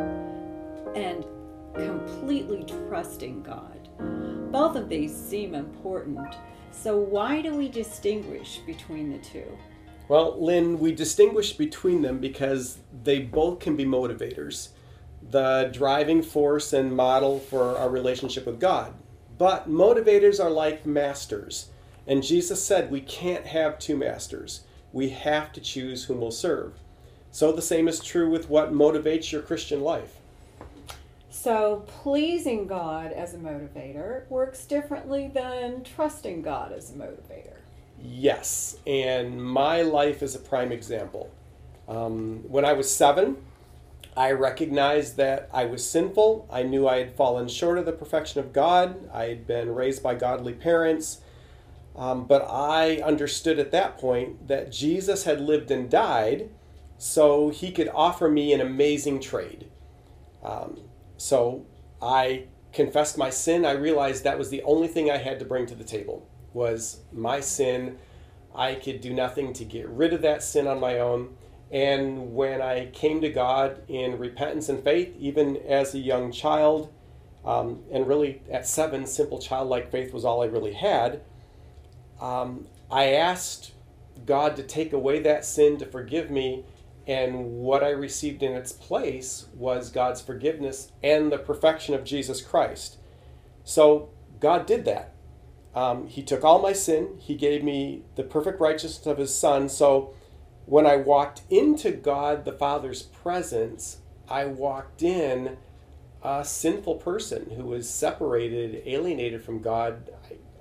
and 0.96 1.26
completely 1.74 2.64
trusting 2.88 3.42
God. 3.42 3.90
Both 4.52 4.76
of 4.76 4.88
these 4.88 5.16
seem 5.16 5.56
important. 5.56 6.36
So, 6.72 6.98
why 6.98 7.42
do 7.42 7.56
we 7.56 7.70
distinguish 7.70 8.60
between 8.68 9.10
the 9.10 9.20
two? 9.20 9.58
Well, 10.10 10.42
Lynn, 10.42 10.78
we 10.80 10.92
distinguish 10.92 11.54
between 11.54 12.02
them 12.04 12.20
because 12.20 12.78
they 13.04 13.20
both 13.20 13.60
can 13.60 13.76
be 13.76 13.84
motivators, 13.84 14.70
the 15.30 15.70
driving 15.74 16.22
force 16.22 16.74
and 16.74 16.96
model 16.96 17.40
for 17.40 17.78
our 17.78 17.90
relationship 17.90 18.46
with 18.46 18.60
God. 18.60 18.94
But 19.38 19.70
motivators 19.70 20.44
are 20.44 20.50
like 20.50 20.86
masters. 20.86 21.70
And 22.08 22.24
Jesus 22.24 22.64
said 22.64 22.90
we 22.90 23.02
can't 23.02 23.46
have 23.46 23.78
two 23.80 23.98
masters. 23.98 24.62
We 24.94 25.10
have 25.10 25.52
to 25.54 25.62
choose 25.62 26.06
whom 26.06 26.22
we'll 26.22 26.32
serve. 26.32 26.74
So 27.32 27.52
the 27.52 27.62
same 27.62 27.88
is 27.88 28.00
true 28.00 28.30
with 28.30 28.50
what 28.50 28.74
motivates 28.74 29.32
your 29.32 29.42
Christian 29.42 29.82
life. 29.82 30.16
So, 31.30 31.84
pleasing 31.86 32.66
God 32.66 33.12
as 33.12 33.36
a 33.36 33.38
motivator 33.38 34.28
works 34.28 34.66
differently 34.66 35.30
than 35.32 35.84
trusting 35.84 36.42
God 36.42 36.72
as 36.72 36.90
a 36.90 36.94
motivator. 36.94 37.58
Yes, 38.02 38.78
and 38.88 39.44
my 39.44 39.84
life 39.84 40.24
is 40.24 40.36
a 40.36 40.40
prime 40.40 40.72
example. 40.72 41.30
Um, 41.88 42.44
when 42.48 42.66
I 42.66 42.74
was 42.74 42.94
seven, 42.94 43.38
I 44.18 44.32
recognized 44.32 45.16
that 45.18 45.48
I 45.54 45.66
was 45.66 45.88
sinful. 45.88 46.50
I 46.52 46.64
knew 46.64 46.88
I 46.88 46.98
had 46.98 47.16
fallen 47.16 47.48
short 47.48 47.78
of 47.78 47.86
the 47.86 47.92
perfection 47.92 48.40
of 48.40 48.52
God. 48.52 49.08
I 49.14 49.26
had 49.26 49.46
been 49.46 49.76
raised 49.76 50.02
by 50.02 50.16
godly 50.16 50.54
parents. 50.54 51.22
Um, 51.96 52.26
but 52.26 52.44
I 52.50 52.98
understood 52.98 53.60
at 53.60 53.72
that 53.72 54.00
point 54.00 54.48
that 54.48 54.72
Jesus 54.72 55.26
had 55.26 55.40
lived 55.40 55.70
and 55.70 55.88
died 55.88 56.50
so 56.98 57.50
he 57.50 57.72
could 57.72 57.90
offer 57.94 58.28
me 58.28 58.54
an 58.54 58.62
amazing 58.62 59.20
trade. 59.20 59.68
Um, 60.44 60.80
so 61.18 61.68
I 62.02 62.46
confessed 62.74 63.20
my 63.20 63.30
sin. 63.30 63.66
I 63.66 63.74
realized 63.74 64.24
that 64.24 64.40
was 64.40 64.50
the 64.50 64.64
only 64.64 64.88
thing 64.88 65.12
I 65.12 65.18
had 65.18 65.38
to 65.40 65.46
bring 65.46 65.68
to 65.68 65.76
the 65.76 65.84
table 65.84 66.28
was 66.54 67.02
my 67.14 67.40
sin. 67.40 68.00
I 68.56 68.74
could 68.74 69.00
do 69.00 69.14
nothing 69.14 69.54
to 69.54 69.64
get 69.64 69.88
rid 69.88 70.12
of 70.12 70.24
that 70.24 70.42
sin 70.42 70.66
on 70.66 70.80
my 70.80 70.98
own. 70.98 71.38
And 71.72 72.34
when 72.34 72.62
I 72.62 72.88
came 72.88 73.22
to 73.22 73.30
God 73.30 73.82
in 73.90 74.18
repentance 74.18 74.70
and 74.70 74.84
faith, 74.84 75.16
even 75.20 75.58
as 75.58 75.94
a 75.94 76.00
young 76.00 76.32
child, 76.32 76.94
um, 77.44 77.84
and 77.92 78.08
really 78.08 78.42
at 78.52 78.68
seven, 78.68 79.06
simple 79.06 79.40
childlike 79.40 79.92
faith 79.92 80.14
was 80.14 80.24
all 80.24 80.42
I 80.42 80.46
really 80.46 80.74
had, 80.74 81.22
um, 82.22 82.68
I 82.90 83.12
asked 83.12 83.74
God 84.26 84.56
to 84.56 84.64
take 84.64 84.94
away 84.94 85.20
that 85.20 85.46
sin, 85.46 85.78
to 85.78 85.86
forgive 85.86 86.32
me, 86.32 86.66
and 87.06 87.60
what 87.60 87.84
I 87.84 87.90
received 87.90 88.44
in 88.44 88.54
its 88.54 88.74
place 88.74 89.48
was 89.56 89.90
God's 89.90 90.22
forgiveness 90.22 90.92
and 91.02 91.32
the 91.32 91.38
perfection 91.38 91.96
of 91.96 92.04
Jesus 92.04 92.42
Christ. 92.42 92.98
So 93.64 94.10
God 94.40 94.66
did 94.66 94.86
that. 94.86 95.14
Um, 95.74 96.08
he 96.08 96.24
took 96.24 96.44
all 96.44 96.60
my 96.60 96.74
sin, 96.74 97.18
He 97.20 97.36
gave 97.36 97.64
me 97.64 98.04
the 98.16 98.24
perfect 98.24 98.60
righteousness 98.60 99.06
of 99.06 99.20
His 99.20 99.34
Son. 99.34 99.70
So 99.70 100.14
when 100.68 100.86
I 100.86 100.98
walked 100.98 101.42
into 101.50 101.92
God 101.92 102.44
the 102.44 102.52
Father's 102.52 103.02
presence, 103.02 104.00
I 104.30 104.46
walked 104.46 105.02
in 105.02 105.58
a 106.22 106.44
sinful 106.44 106.96
person 106.96 107.52
who 107.56 107.64
was 107.64 107.90
separated, 107.90 108.84
alienated 108.86 109.42
from 109.44 109.62
God. 109.62 110.10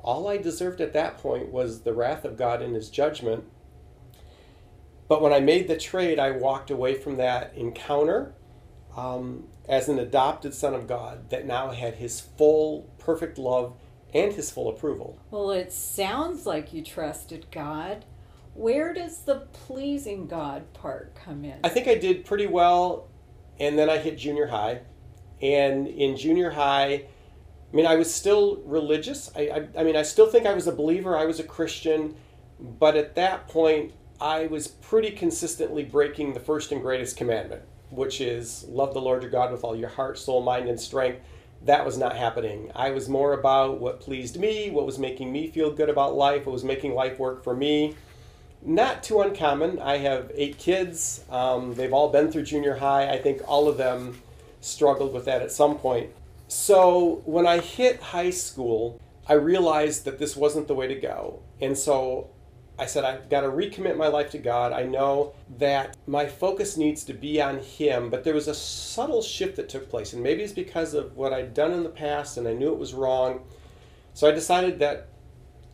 All 0.03 0.29
I 0.29 0.37
deserved 0.37 0.81
at 0.81 0.93
that 0.93 1.19
point 1.19 1.51
was 1.51 1.81
the 1.81 1.93
wrath 1.93 2.25
of 2.25 2.37
God 2.39 2.63
in 2.63 2.73
His 2.75 2.89
judgment. 2.89 3.45
But 5.09 5.21
when 5.21 5.33
I 5.33 5.41
made 5.41 5.67
the 5.67 5.77
trade, 5.77 6.21
I 6.21 6.31
walked 6.31 6.71
away 6.71 6.95
from 6.95 7.17
that 7.17 7.53
encounter 7.57 8.33
um, 8.97 9.49
as 9.69 9.89
an 9.89 9.99
adopted 9.99 10.55
son 10.55 10.73
of 10.73 10.87
God 10.87 11.31
that 11.31 11.47
now 11.47 11.73
had 11.73 11.97
His 11.97 12.21
full, 12.21 12.89
perfect 12.99 13.39
love 13.39 13.75
and 14.15 14.33
his 14.33 14.51
full 14.51 14.69
approval. 14.69 15.19
Well, 15.31 15.51
it 15.51 15.73
sounds 15.73 16.47
like 16.47 16.73
you 16.73 16.83
trusted 16.83 17.47
God. 17.51 18.05
Where 18.57 18.95
does 18.95 19.21
the 19.21 19.41
pleasing 19.53 20.27
God 20.27 20.73
part 20.73 21.15
come 21.15 21.45
in? 21.45 21.59
I 21.63 21.69
think 21.69 21.89
I 21.89 21.95
did 21.95 22.25
pretty 22.25 22.47
well, 22.47 23.09
and 23.61 23.79
then 23.79 23.91
I 23.91 23.99
hit 23.99 24.17
junior 24.17 24.47
high. 24.47 24.81
And 25.43 25.87
in 25.87 26.17
junior 26.17 26.51
high, 26.51 27.05
I 27.71 27.77
mean, 27.77 27.85
I 27.85 27.97
was 27.97 28.13
still 28.13 28.63
religious. 28.65 29.31
I, 29.37 29.41
I, 29.41 29.81
I 29.81 29.85
mean, 29.85 29.95
I 29.95 30.01
still 30.03 30.27
think 30.27 30.47
I 30.47 30.55
was 30.55 30.67
a 30.67 30.73
believer, 30.73 31.19
I 31.19 31.27
was 31.27 31.39
a 31.39 31.45
Christian, 31.45 32.17
but 32.59 32.97
at 32.97 33.15
that 33.17 33.47
point, 33.47 33.93
I 34.23 34.47
was 34.47 34.69
pretty 34.69 35.11
consistently 35.11 35.85
breaking 35.85 36.33
the 36.33 36.41
first 36.41 36.73
and 36.73 36.81
greatest 36.81 37.19
commandment, 37.19 37.61
which 37.91 38.23
is 38.23 38.65
love 38.69 38.95
the 38.95 39.03
Lord 39.03 39.21
your 39.21 39.31
God 39.31 39.53
with 39.53 39.65
all 39.65 39.77
your 39.77 39.91
heart, 39.91 40.19
soul, 40.19 40.43
mind, 40.43 40.67
and 40.67 40.81
strength. 40.81 41.21
That 41.67 41.85
was 41.85 41.99
not 41.99 42.17
happening. 42.17 42.73
I 42.75 42.91
was 42.91 43.07
more 43.07 43.35
about 43.35 43.81
what 43.81 44.01
pleased 44.01 44.41
me, 44.41 44.71
what 44.71 44.87
was 44.87 44.99
making 44.99 45.31
me 45.31 45.49
feel 45.49 45.71
good 45.71 45.91
about 45.91 46.15
life, 46.15 46.47
what 46.47 46.53
was 46.53 46.65
making 46.65 46.95
life 46.95 47.19
work 47.19 47.45
for 47.45 47.55
me 47.55 47.95
not 48.67 49.03
too 49.03 49.21
uncommon. 49.21 49.79
I 49.79 49.99
have 49.99 50.33
eight 50.35 50.59
kids. 50.59 51.25
Um, 51.31 51.75
they've 51.75 51.93
all 51.93 52.11
been 52.11 52.31
through 52.33 52.43
junior 52.43 52.75
high. 52.75 53.09
I 53.09 53.19
think 53.19 53.41
all 53.47 53.69
of 53.69 53.77
them 53.79 54.21
struggled 54.61 55.15
with 55.15 55.25
that 55.27 55.41
at 55.41 55.53
some 55.53 55.79
point. 55.79 56.11
So 56.49 57.23
when 57.25 57.47
I 57.47 57.61
hit 57.61 58.01
high 58.01 58.31
school, 58.31 59.01
I 59.29 59.35
realized 59.35 60.05
that 60.05 60.19
this 60.19 60.37
wasn't 60.37 60.69
the 60.69 60.75
way 60.75 60.89
to 60.89 60.95
go. 60.97 61.41
And 61.61 61.79
so 61.79 62.31
I 62.79 62.87
said, 62.87 63.05
I've 63.05 63.31
got 63.31 63.41
to 63.41 63.49
recommit 63.49 63.97
my 63.97 64.09
life 64.09 64.31
to 64.33 64.39
God. 64.39 64.73
I 64.73 64.83
know 64.83 65.33
that 65.59 65.97
my 66.07 66.27
focus 66.27 66.77
needs 66.77 67.05
to 67.05 67.15
be 67.15 67.41
on 67.41 67.59
Him, 67.59 68.11
but 68.11 68.25
there 68.25 68.35
was 68.35 68.49
a 68.49 68.55
subtle 68.55 69.23
shift 69.23 69.57
that 69.57 69.69
took 69.69 69.89
place. 69.89 70.13
And 70.13 70.23
maybe 70.23 70.43
it's 70.43 70.53
because 70.53 70.93
of 70.93 71.17
what 71.17 71.33
I'd 71.33 71.55
done 71.55 71.73
in 71.73 71.85
the 71.85 71.89
past 71.89 72.37
and 72.37 72.47
I 72.47 72.53
knew 72.53 72.73
it 72.73 72.79
was 72.79 72.95
wrong. 72.95 73.45
So 74.13 74.29
I 74.29 74.33
decided 74.33 74.79
that 74.81 75.09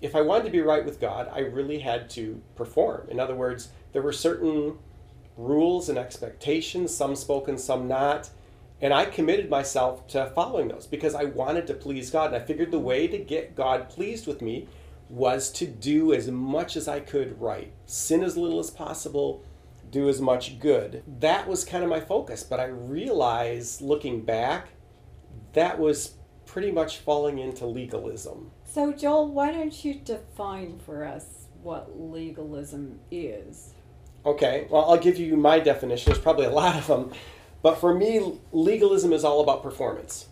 if 0.03 0.17
I 0.17 0.21
wanted 0.21 0.45
to 0.45 0.51
be 0.51 0.61
right 0.61 0.85
with 0.85 1.01
God, 1.01 1.31
I 1.33 1.39
really 1.39 1.79
had 1.79 2.11
to 2.11 2.43
perform. 2.57 3.09
In 3.09 3.21
other 3.21 3.37
words, 3.37 3.69
there 3.93 4.03
were 4.03 4.13
certain 4.13 4.79
rules 5.37 5.89
and 5.89 5.97
expectations, 5.97 6.95
some 6.95 7.15
spoken, 7.15 7.57
some 7.57 7.87
not. 7.87 8.29
And 8.81 8.93
I 8.93 9.05
committed 9.05 9.49
myself 9.49 10.09
to 10.09 10.33
following 10.35 10.67
those 10.67 10.89
because 10.89 11.15
I 11.15 11.25
wanted 11.25 11.69
to 11.69 11.75
please 11.75 12.11
God. 12.11 12.35
And 12.35 12.43
I 12.43 12.45
figured 12.45 12.73
the 12.73 12.81
way 12.81 13.07
to 13.07 13.17
get 13.17 13.55
God 13.55 13.89
pleased 13.89 14.27
with 14.27 14.43
me 14.43 14.67
was 15.09 15.53
to 15.53 15.67
do 15.67 16.13
as 16.13 16.29
much 16.29 16.77
as 16.77 16.89
I 16.89 16.99
could 16.99 17.41
right, 17.41 17.73
sin 17.87 18.25
as 18.25 18.37
little 18.37 18.59
as 18.59 18.71
possible, 18.71 19.45
do 19.91 20.09
as 20.09 20.21
much 20.21 20.59
good. 20.59 21.05
That 21.21 21.47
was 21.47 21.65
kind 21.65 21.85
of 21.85 21.91
my 21.91 22.01
focus. 22.01 22.43
But 22.43 22.59
I 22.59 22.65
realized 22.65 23.83
looking 23.83 24.25
back, 24.25 24.71
that 25.53 25.79
was 25.79 26.15
pretty 26.45 26.73
much 26.73 26.99
falling 26.99 27.39
into 27.39 27.67
legalism. 27.67 28.51
So, 28.73 28.91
Joel, 28.91 29.29
why 29.29 29.53
don't 29.53 29.85
you 29.85 29.93
define 29.93 30.79
for 30.79 31.05
us 31.05 31.27
what 31.63 32.01
legalism 32.01 33.01
is? 33.11 33.75
Okay, 34.25 34.67
well, 34.71 34.91
I'll 34.91 34.97
give 34.97 35.19
you 35.19 35.37
my 35.37 35.59
definition. 35.59 36.11
There's 36.11 36.23
probably 36.23 36.47
a 36.47 36.53
lot 36.53 36.77
of 36.77 36.87
them. 36.87 37.13
But 37.61 37.75
for 37.75 37.95
me, 37.95 38.41
legalism 38.51 39.13
is 39.13 39.25
all 39.25 39.43
about 39.43 39.63
performance. 39.63 40.29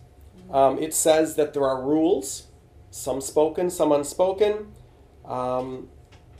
Um, 0.51 0.79
it 0.79 0.95
says 0.95 1.35
that 1.35 1.53
there 1.53 1.65
are 1.65 1.83
rules, 1.83 2.47
some 2.89 3.21
spoken, 3.21 3.69
some 3.69 3.91
unspoken. 3.91 4.71
Um, 5.23 5.89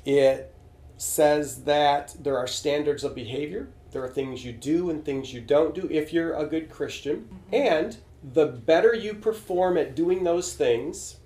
it 0.03 0.55
says 0.97 1.65
that 1.65 2.15
there 2.19 2.35
are 2.35 2.47
standards 2.47 3.03
of 3.03 3.13
behavior. 3.13 3.69
There 3.91 4.03
are 4.03 4.09
things 4.09 4.43
you 4.43 4.53
do 4.53 4.89
and 4.89 5.05
things 5.05 5.35
you 5.35 5.41
don't 5.41 5.75
do 5.75 5.87
if 5.91 6.11
you're 6.11 6.33
a 6.33 6.47
good 6.47 6.71
Christian. 6.71 7.29
Mm-hmm. 7.51 7.55
And 7.55 7.97
the 8.23 8.47
better 8.47 8.95
you 8.95 9.13
perform 9.13 9.77
at 9.77 9.95
doing 9.95 10.23
those 10.23 10.53
things, 10.53 11.17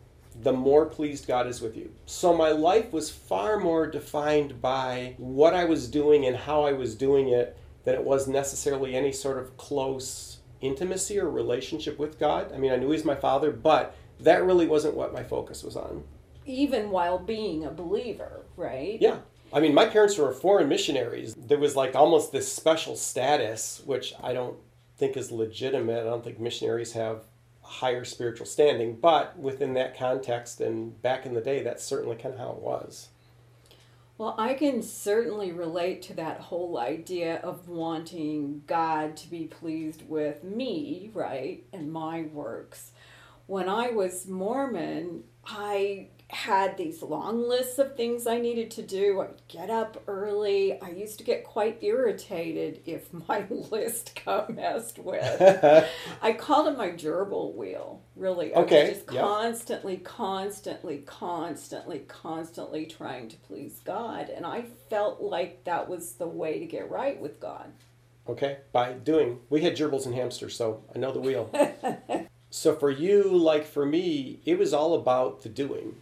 the 0.42 0.54
more 0.54 0.86
pleased 0.86 1.28
God 1.28 1.48
is 1.48 1.62
with 1.62 1.76
you. 1.76 1.92
So 2.06 2.36
my 2.36 2.50
life 2.50 2.92
was 2.92 3.10
far 3.10 3.60
more 3.60 3.88
defined 3.88 4.62
by 4.62 5.16
what 5.18 5.54
I 5.54 5.66
was 5.66 5.88
doing 5.90 6.26
and 6.26 6.36
how 6.36 6.64
I 6.64 6.74
was 6.74 6.96
doing 6.96 7.30
it 7.30 7.58
than 7.84 7.96
it 7.96 8.04
was 8.04 8.28
necessarily 8.28 8.96
any 8.96 9.12
sort 9.12 9.38
of 9.38 9.56
close 9.58 10.40
intimacy 10.62 11.20
or 11.20 11.30
relationship 11.30 11.98
with 12.00 12.20
God. 12.20 12.52
I 12.54 12.58
mean, 12.58 12.72
I 12.72 12.78
knew 12.78 12.92
He's 12.92 13.06
my 13.06 13.16
Father, 13.16 13.52
but 13.52 13.96
that 14.20 14.44
really 14.44 14.68
wasn't 14.68 14.96
what 14.96 15.14
my 15.14 15.24
focus 15.24 15.64
was 15.64 15.76
on. 15.76 16.04
Even 16.46 16.90
while 16.90 17.18
being 17.18 17.66
a 17.66 17.72
believer, 17.72 18.46
right? 18.56 18.98
Yeah. 19.02 19.20
I 19.54 19.60
mean, 19.60 19.74
my 19.74 19.86
parents 19.86 20.18
were 20.18 20.32
foreign 20.34 20.68
missionaries. 20.68 21.36
There 21.36 21.58
was 21.58 21.76
like 21.76 21.96
almost 21.96 22.32
this 22.32 22.52
special 22.52 22.96
status, 22.96 23.82
which 23.86 24.14
I 24.22 24.34
don't 24.34 24.58
think 24.98 25.18
is 25.18 25.32
legitimate. 25.32 26.02
I 26.02 26.04
don't 26.04 26.24
think 26.24 26.40
missionaries 26.40 26.94
have 26.94 27.24
higher 27.66 28.06
spiritual 28.06 28.46
standing, 28.46 28.96
but 28.96 29.38
within 29.38 29.74
that 29.74 29.98
context 29.98 30.62
and 30.62 31.02
back 31.02 31.26
in 31.26 31.34
the 31.34 31.42
day, 31.42 31.64
that's 31.64 31.84
certainly 31.84 32.16
kind 32.16 32.34
of 32.34 32.40
how 32.40 32.52
it 32.52 32.62
was. 32.62 33.10
Well, 34.18 34.36
I 34.38 34.54
can 34.54 34.82
certainly 34.82 35.52
relate 35.52 36.02
to 36.04 36.14
that 36.14 36.40
whole 36.40 36.78
idea 36.78 37.38
of 37.42 37.68
wanting 37.68 38.64
God 38.66 39.18
to 39.18 39.30
be 39.30 39.46
pleased 39.46 40.08
with 40.08 40.44
me, 40.44 41.12
right, 41.14 41.66
and 41.74 41.92
my 41.92 42.22
works. 42.22 42.92
When 43.48 43.68
I 43.68 43.90
was 43.90 44.26
Mormon, 44.26 45.24
I 45.46 46.08
had 46.30 46.76
these 46.78 47.04
long 47.04 47.48
lists 47.48 47.78
of 47.78 47.96
things 47.96 48.26
I 48.26 48.40
needed 48.40 48.72
to 48.72 48.82
do. 48.82 49.22
I'd 49.22 49.42
get 49.48 49.70
up 49.70 50.02
early. 50.08 50.82
I 50.82 50.90
used 50.90 51.20
to 51.20 51.24
get 51.24 51.44
quite 51.44 51.84
irritated 51.84 52.82
if 52.86 53.14
my 53.28 53.46
list 53.50 54.20
got 54.26 54.54
messed 54.54 54.98
with. 54.98 55.88
I 56.22 56.34
called 56.34 56.68
it 56.68 56.78
my 56.78 56.90
gerbil 56.90 57.54
wheel, 57.54 58.02
really. 58.16 58.54
I 58.54 58.62
okay. 58.62 58.90
was 58.90 58.98
just 58.98 59.12
yep. 59.12 59.24
constantly, 59.24 59.98
constantly, 59.98 60.98
constantly, 61.00 62.00
constantly 62.00 62.86
trying 62.88 63.30
to 63.30 63.38
please 63.38 63.82
God. 63.86 64.30
And 64.30 64.46
I 64.46 64.66
felt 64.90 65.22
like 65.22 65.64
that 65.66 65.88
was 65.88 66.14
the 66.14 66.28
way 66.28 66.60
to 66.60 66.66
get 66.66 66.90
right 66.90 67.20
with 67.20 67.40
God. 67.40 67.72
Okay, 68.28 68.58
by 68.72 68.94
doing. 68.94 69.42
We 69.52 69.62
had 69.62 69.78
gerbils 69.78 70.08
and 70.08 70.16
hamsters, 70.16 70.56
so 70.56 70.84
I 70.96 70.98
know 70.98 71.12
the 71.12 71.20
wheel. 71.20 71.52
so 72.50 72.76
for 72.76 72.90
you, 72.90 73.24
like 73.38 73.66
for 73.66 73.86
me, 73.86 74.40
it 74.46 74.58
was 74.58 74.74
all 74.74 74.96
about 74.96 75.44
the 75.44 75.50
doing 75.50 75.98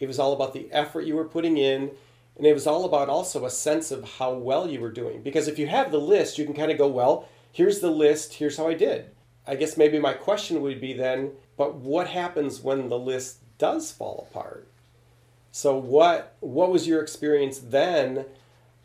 it 0.00 0.06
was 0.06 0.18
all 0.18 0.32
about 0.32 0.52
the 0.52 0.70
effort 0.72 1.06
you 1.06 1.16
were 1.16 1.24
putting 1.24 1.56
in. 1.56 1.90
And 2.36 2.46
it 2.46 2.52
was 2.52 2.66
all 2.66 2.84
about 2.84 3.08
also 3.08 3.44
a 3.44 3.50
sense 3.50 3.90
of 3.90 4.18
how 4.18 4.32
well 4.32 4.68
you 4.68 4.80
were 4.80 4.90
doing. 4.90 5.22
Because 5.22 5.46
if 5.46 5.58
you 5.58 5.68
have 5.68 5.92
the 5.92 6.00
list, 6.00 6.36
you 6.36 6.44
can 6.44 6.54
kind 6.54 6.72
of 6.72 6.78
go, 6.78 6.88
well, 6.88 7.28
here's 7.52 7.78
the 7.78 7.90
list, 7.90 8.34
here's 8.34 8.56
how 8.56 8.66
I 8.66 8.74
did. 8.74 9.10
I 9.46 9.54
guess 9.54 9.76
maybe 9.76 9.98
my 9.98 10.14
question 10.14 10.60
would 10.62 10.80
be 10.80 10.94
then, 10.94 11.32
but 11.56 11.76
what 11.76 12.08
happens 12.08 12.60
when 12.60 12.88
the 12.88 12.98
list 12.98 13.38
does 13.58 13.92
fall 13.92 14.26
apart? 14.28 14.68
So 15.52 15.76
what 15.76 16.34
what 16.40 16.72
was 16.72 16.88
your 16.88 17.00
experience 17.00 17.58
then? 17.58 18.24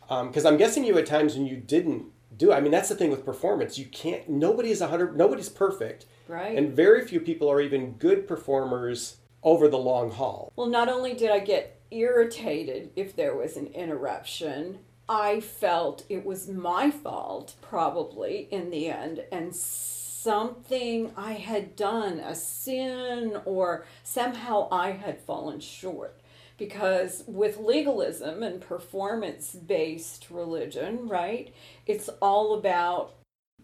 Because 0.08 0.46
um, 0.46 0.52
I'm 0.52 0.58
guessing 0.58 0.84
you 0.84 0.94
had 0.94 1.06
times 1.06 1.34
when 1.34 1.46
you 1.46 1.56
didn't 1.56 2.04
do. 2.36 2.52
I 2.52 2.60
mean, 2.60 2.70
that's 2.70 2.88
the 2.88 2.94
thing 2.94 3.10
with 3.10 3.24
performance. 3.24 3.76
You 3.78 3.86
can't. 3.86 4.28
Nobody 4.28 4.70
is 4.70 4.80
a 4.80 4.86
hundred. 4.86 5.16
Nobody's 5.16 5.48
perfect. 5.48 6.06
Right. 6.28 6.56
And 6.56 6.72
very 6.72 7.04
few 7.04 7.18
people 7.18 7.50
are 7.50 7.60
even 7.60 7.94
good 7.94 8.28
performers 8.28 9.16
over 9.42 9.68
the 9.68 9.78
long 9.78 10.10
haul. 10.10 10.52
Well, 10.56 10.68
not 10.68 10.88
only 10.88 11.14
did 11.14 11.30
I 11.30 11.40
get 11.40 11.80
irritated 11.90 12.90
if 12.96 13.16
there 13.16 13.34
was 13.34 13.56
an 13.56 13.66
interruption, 13.68 14.80
I 15.08 15.40
felt 15.40 16.04
it 16.08 16.24
was 16.24 16.48
my 16.48 16.90
fault, 16.90 17.56
probably 17.60 18.48
in 18.50 18.70
the 18.70 18.88
end, 18.88 19.24
and 19.32 19.54
something 19.54 21.12
I 21.16 21.32
had 21.32 21.74
done, 21.74 22.20
a 22.20 22.34
sin, 22.34 23.40
or 23.44 23.86
somehow 24.04 24.68
I 24.70 24.92
had 24.92 25.20
fallen 25.20 25.60
short. 25.60 26.20
Because 26.58 27.24
with 27.26 27.56
legalism 27.56 28.42
and 28.42 28.60
performance 28.60 29.54
based 29.54 30.26
religion, 30.30 31.08
right, 31.08 31.54
it's 31.86 32.10
all 32.20 32.52
about 32.52 33.14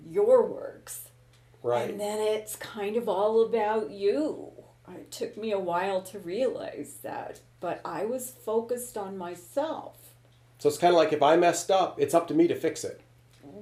your 0.02 0.46
works. 0.46 1.10
Right. 1.62 1.90
And 1.90 2.00
then 2.00 2.18
it's 2.20 2.56
kind 2.56 2.96
of 2.96 3.08
all 3.08 3.44
about 3.44 3.90
you 3.90 4.55
it 4.94 5.10
took 5.10 5.36
me 5.36 5.52
a 5.52 5.58
while 5.58 6.02
to 6.02 6.18
realize 6.18 6.98
that, 7.02 7.40
but 7.60 7.80
I 7.84 8.04
was 8.04 8.30
focused 8.30 8.96
on 8.96 9.18
myself. 9.18 9.96
So 10.58 10.68
it's 10.68 10.78
kind 10.78 10.92
of 10.92 10.98
like 10.98 11.12
if 11.12 11.22
I 11.22 11.36
messed 11.36 11.70
up, 11.70 12.00
it's 12.00 12.14
up 12.14 12.28
to 12.28 12.34
me 12.34 12.48
to 12.48 12.54
fix 12.54 12.84
it. 12.84 13.00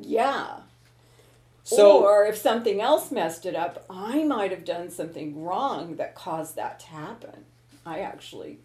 Yeah. 0.00 0.60
So, 1.66 2.04
or 2.04 2.26
if 2.26 2.36
something 2.36 2.82
else 2.82 3.10
messed 3.10 3.46
it 3.46 3.56
up, 3.56 3.86
I 3.88 4.22
might 4.24 4.50
have 4.50 4.66
done 4.66 4.90
something 4.90 5.42
wrong 5.42 5.96
that 5.96 6.14
caused 6.14 6.56
that 6.56 6.80
to 6.80 6.86
happen. 6.88 7.46
I 7.86 8.00
actually 8.00 8.58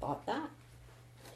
thought 0.00 0.26
that. 0.26 0.50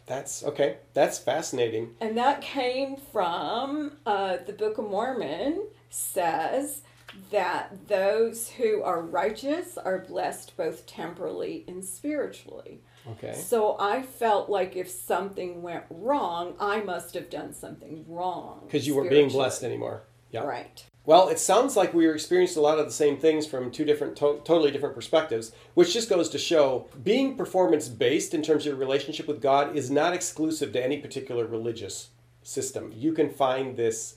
That's 0.07 0.43
okay. 0.43 0.79
That's 0.93 1.19
fascinating. 1.19 1.95
And 2.01 2.19
that 2.19 2.41
came 2.41 2.97
from 2.97 3.93
uh, 4.05 4.39
the 4.45 4.53
Book 4.53 4.79
of 4.79 4.91
Mormon 4.91 5.63
says 5.91 6.83
that 7.31 7.89
those 7.89 8.49
who 8.49 8.83
are 8.83 9.03
righteous 9.03 9.77
are 9.79 9.99
blessed 9.99 10.57
both 10.57 10.87
temporally 10.87 11.65
and 11.69 11.85
spiritually. 11.85 12.81
Okay. 13.07 13.35
So 13.35 13.77
I 13.79 14.03
felt 14.03 14.51
like 14.51 14.77
if 14.77 14.89
something 14.89 15.63
went 15.63 15.85
wrong, 15.91 16.55
I 16.61 16.83
must 16.83 17.15
have 17.15 17.31
done 17.31 17.53
something 17.55 18.05
wrong. 18.07 18.63
Because 18.67 18.87
you 18.87 18.95
weren't 18.95 19.11
being 19.11 19.31
blessed 19.31 19.65
anymore. 19.65 20.03
Yeah. 20.31 20.43
Right. 20.43 20.85
Well, 21.07 21.29
it 21.29 21.39
sounds 21.39 21.77
like 21.77 21.95
we 21.95 22.09
experienced 22.09 22.57
a 22.57 22.61
lot 22.61 22.79
of 22.79 22.85
the 22.85 22.93
same 22.93 23.17
things 23.17 23.47
from 23.47 23.71
two 23.71 23.85
different, 23.85 24.17
to- 24.17 24.41
totally 24.45 24.71
different 24.71 24.95
perspectives, 24.95 25.51
which 25.75 25.93
just 25.93 26.11
goes 26.11 26.29
to 26.29 26.39
show 26.39 26.89
being 27.03 27.37
performance 27.37 27.89
based 27.89 28.35
in 28.35 28.43
terms 28.43 28.63
of 28.63 28.73
your 28.73 28.77
relationship 28.77 29.27
with 29.27 29.41
God 29.41 29.75
is 29.75 29.91
not 29.91 30.13
exclusive 30.13 30.73
to 30.73 30.85
any 30.85 30.99
particular 30.99 31.47
religious 31.47 32.11
system. 32.43 32.93
You 32.95 33.13
can 33.13 33.31
find 33.31 33.77
this 33.77 34.17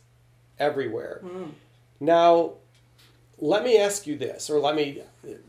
everywhere. 0.59 1.21
Hmm. 1.23 1.49
Now, 1.99 2.55
let 3.43 3.65
me 3.65 3.77
ask 3.77 4.07
you 4.07 4.17
this, 4.17 4.49
or 4.49 4.57
let 4.57 4.73
me, 4.73 5.01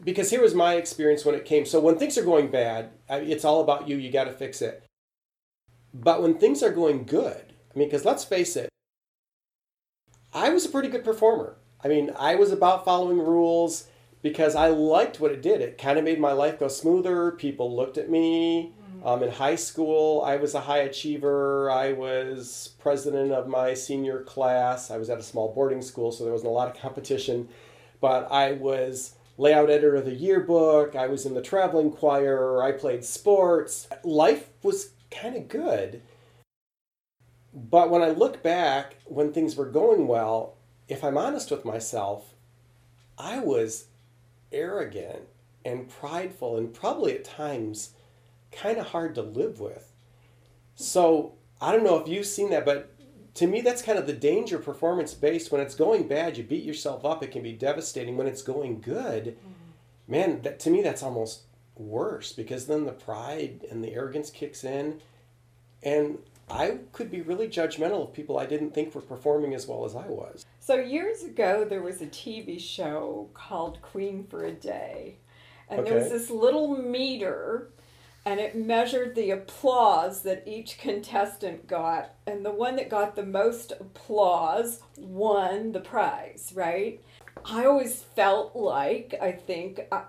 because 0.02 0.28
here 0.28 0.42
was 0.42 0.52
my 0.52 0.74
experience 0.74 1.24
when 1.24 1.36
it 1.36 1.44
came. 1.44 1.64
So 1.64 1.78
when 1.78 1.96
things 1.96 2.18
are 2.18 2.24
going 2.24 2.50
bad, 2.50 2.90
it's 3.08 3.44
all 3.44 3.60
about 3.60 3.88
you. 3.88 3.96
You 3.96 4.10
got 4.10 4.24
to 4.24 4.32
fix 4.32 4.60
it. 4.60 4.82
But 5.94 6.20
when 6.20 6.34
things 6.34 6.60
are 6.64 6.72
going 6.72 7.04
good, 7.04 7.54
I 7.72 7.78
mean, 7.78 7.86
because 7.86 8.04
let's 8.04 8.24
face 8.24 8.56
it, 8.56 8.68
I 10.32 10.50
was 10.50 10.66
a 10.66 10.70
pretty 10.70 10.88
good 10.88 11.04
performer. 11.04 11.54
I 11.84 11.86
mean, 11.86 12.10
I 12.18 12.34
was 12.34 12.50
about 12.50 12.84
following 12.84 13.18
rules 13.18 13.86
because 14.22 14.56
I 14.56 14.70
liked 14.70 15.20
what 15.20 15.30
it 15.30 15.40
did. 15.40 15.60
It 15.60 15.78
kind 15.78 15.96
of 15.96 16.04
made 16.04 16.18
my 16.18 16.32
life 16.32 16.58
go 16.58 16.66
smoother. 16.66 17.30
People 17.30 17.76
looked 17.76 17.96
at 17.96 18.10
me. 18.10 18.72
Um, 19.04 19.22
in 19.22 19.30
high 19.30 19.54
school, 19.54 20.22
I 20.22 20.34
was 20.34 20.54
a 20.54 20.60
high 20.62 20.78
achiever. 20.78 21.70
I 21.70 21.92
was 21.92 22.74
president 22.80 23.30
of 23.30 23.46
my 23.46 23.74
senior 23.74 24.24
class. 24.24 24.90
I 24.90 24.96
was 24.96 25.10
at 25.10 25.18
a 25.18 25.22
small 25.22 25.54
boarding 25.54 25.82
school, 25.82 26.10
so 26.10 26.24
there 26.24 26.32
wasn't 26.32 26.50
a 26.50 26.54
lot 26.54 26.74
of 26.74 26.80
competition. 26.80 27.48
But 28.00 28.30
I 28.30 28.52
was 28.52 29.14
layout 29.36 29.70
editor 29.70 29.96
of 29.96 30.04
the 30.04 30.14
yearbook. 30.14 30.94
I 30.94 31.06
was 31.06 31.26
in 31.26 31.34
the 31.34 31.42
traveling 31.42 31.90
choir. 31.90 32.62
I 32.62 32.72
played 32.72 33.04
sports. 33.04 33.88
Life 34.02 34.48
was 34.62 34.90
kind 35.10 35.36
of 35.36 35.48
good. 35.48 36.02
But 37.52 37.90
when 37.90 38.02
I 38.02 38.10
look 38.10 38.42
back, 38.42 38.96
when 39.04 39.32
things 39.32 39.56
were 39.56 39.66
going 39.66 40.06
well, 40.06 40.56
if 40.88 41.04
I'm 41.04 41.16
honest 41.16 41.50
with 41.50 41.64
myself, 41.64 42.34
I 43.16 43.38
was 43.38 43.86
arrogant 44.52 45.22
and 45.64 45.88
prideful 45.88 46.56
and 46.56 46.74
probably 46.74 47.14
at 47.14 47.24
times 47.24 47.90
kind 48.52 48.78
of 48.78 48.88
hard 48.88 49.14
to 49.14 49.22
live 49.22 49.60
with. 49.60 49.92
So 50.74 51.34
I 51.60 51.72
don't 51.72 51.84
know 51.84 51.98
if 51.98 52.08
you've 52.08 52.26
seen 52.26 52.50
that, 52.50 52.64
but 52.64 52.93
to 53.34 53.46
me, 53.46 53.60
that's 53.60 53.82
kind 53.82 53.98
of 53.98 54.06
the 54.06 54.12
danger 54.12 54.58
performance 54.58 55.14
based. 55.14 55.50
When 55.50 55.60
it's 55.60 55.74
going 55.74 56.06
bad, 56.08 56.36
you 56.36 56.44
beat 56.44 56.64
yourself 56.64 57.04
up. 57.04 57.22
It 57.22 57.32
can 57.32 57.42
be 57.42 57.52
devastating. 57.52 58.16
When 58.16 58.26
it's 58.26 58.42
going 58.42 58.80
good, 58.80 59.36
mm-hmm. 59.36 60.12
man, 60.12 60.42
that, 60.42 60.60
to 60.60 60.70
me, 60.70 60.82
that's 60.82 61.02
almost 61.02 61.42
worse 61.76 62.32
because 62.32 62.66
then 62.66 62.84
the 62.84 62.92
pride 62.92 63.66
and 63.70 63.82
the 63.82 63.92
arrogance 63.92 64.30
kicks 64.30 64.62
in. 64.62 65.00
And 65.82 66.18
I 66.48 66.78
could 66.92 67.10
be 67.10 67.22
really 67.22 67.48
judgmental 67.48 68.02
of 68.04 68.12
people 68.12 68.38
I 68.38 68.46
didn't 68.46 68.72
think 68.72 68.94
were 68.94 69.00
performing 69.00 69.54
as 69.54 69.66
well 69.66 69.84
as 69.84 69.96
I 69.96 70.06
was. 70.06 70.44
So 70.60 70.76
years 70.76 71.22
ago, 71.22 71.64
there 71.64 71.82
was 71.82 72.00
a 72.00 72.06
TV 72.06 72.60
show 72.60 73.28
called 73.34 73.80
Queen 73.82 74.26
for 74.28 74.44
a 74.44 74.52
Day, 74.52 75.16
and 75.68 75.86
there 75.86 75.94
was 75.94 76.10
this 76.10 76.30
little 76.30 76.76
meter, 76.76 77.70
and 78.26 78.40
it 78.40 78.56
measured 78.56 79.14
the 79.14 79.30
applause 79.30 80.22
that 80.22 80.44
each 80.46 80.78
contestant 80.78 81.66
got, 81.66 82.14
and 82.26 82.44
the 82.44 82.50
one 82.50 82.76
that 82.76 82.88
got 82.88 83.16
the 83.16 83.24
most 83.24 83.72
applause 83.72 84.80
won 84.96 85.72
the 85.72 85.80
prize. 85.80 86.52
Right? 86.54 87.00
I 87.44 87.66
always 87.66 88.02
felt 88.02 88.54
like 88.56 89.14
I 89.20 89.32
think. 89.32 89.80
I, 89.92 90.04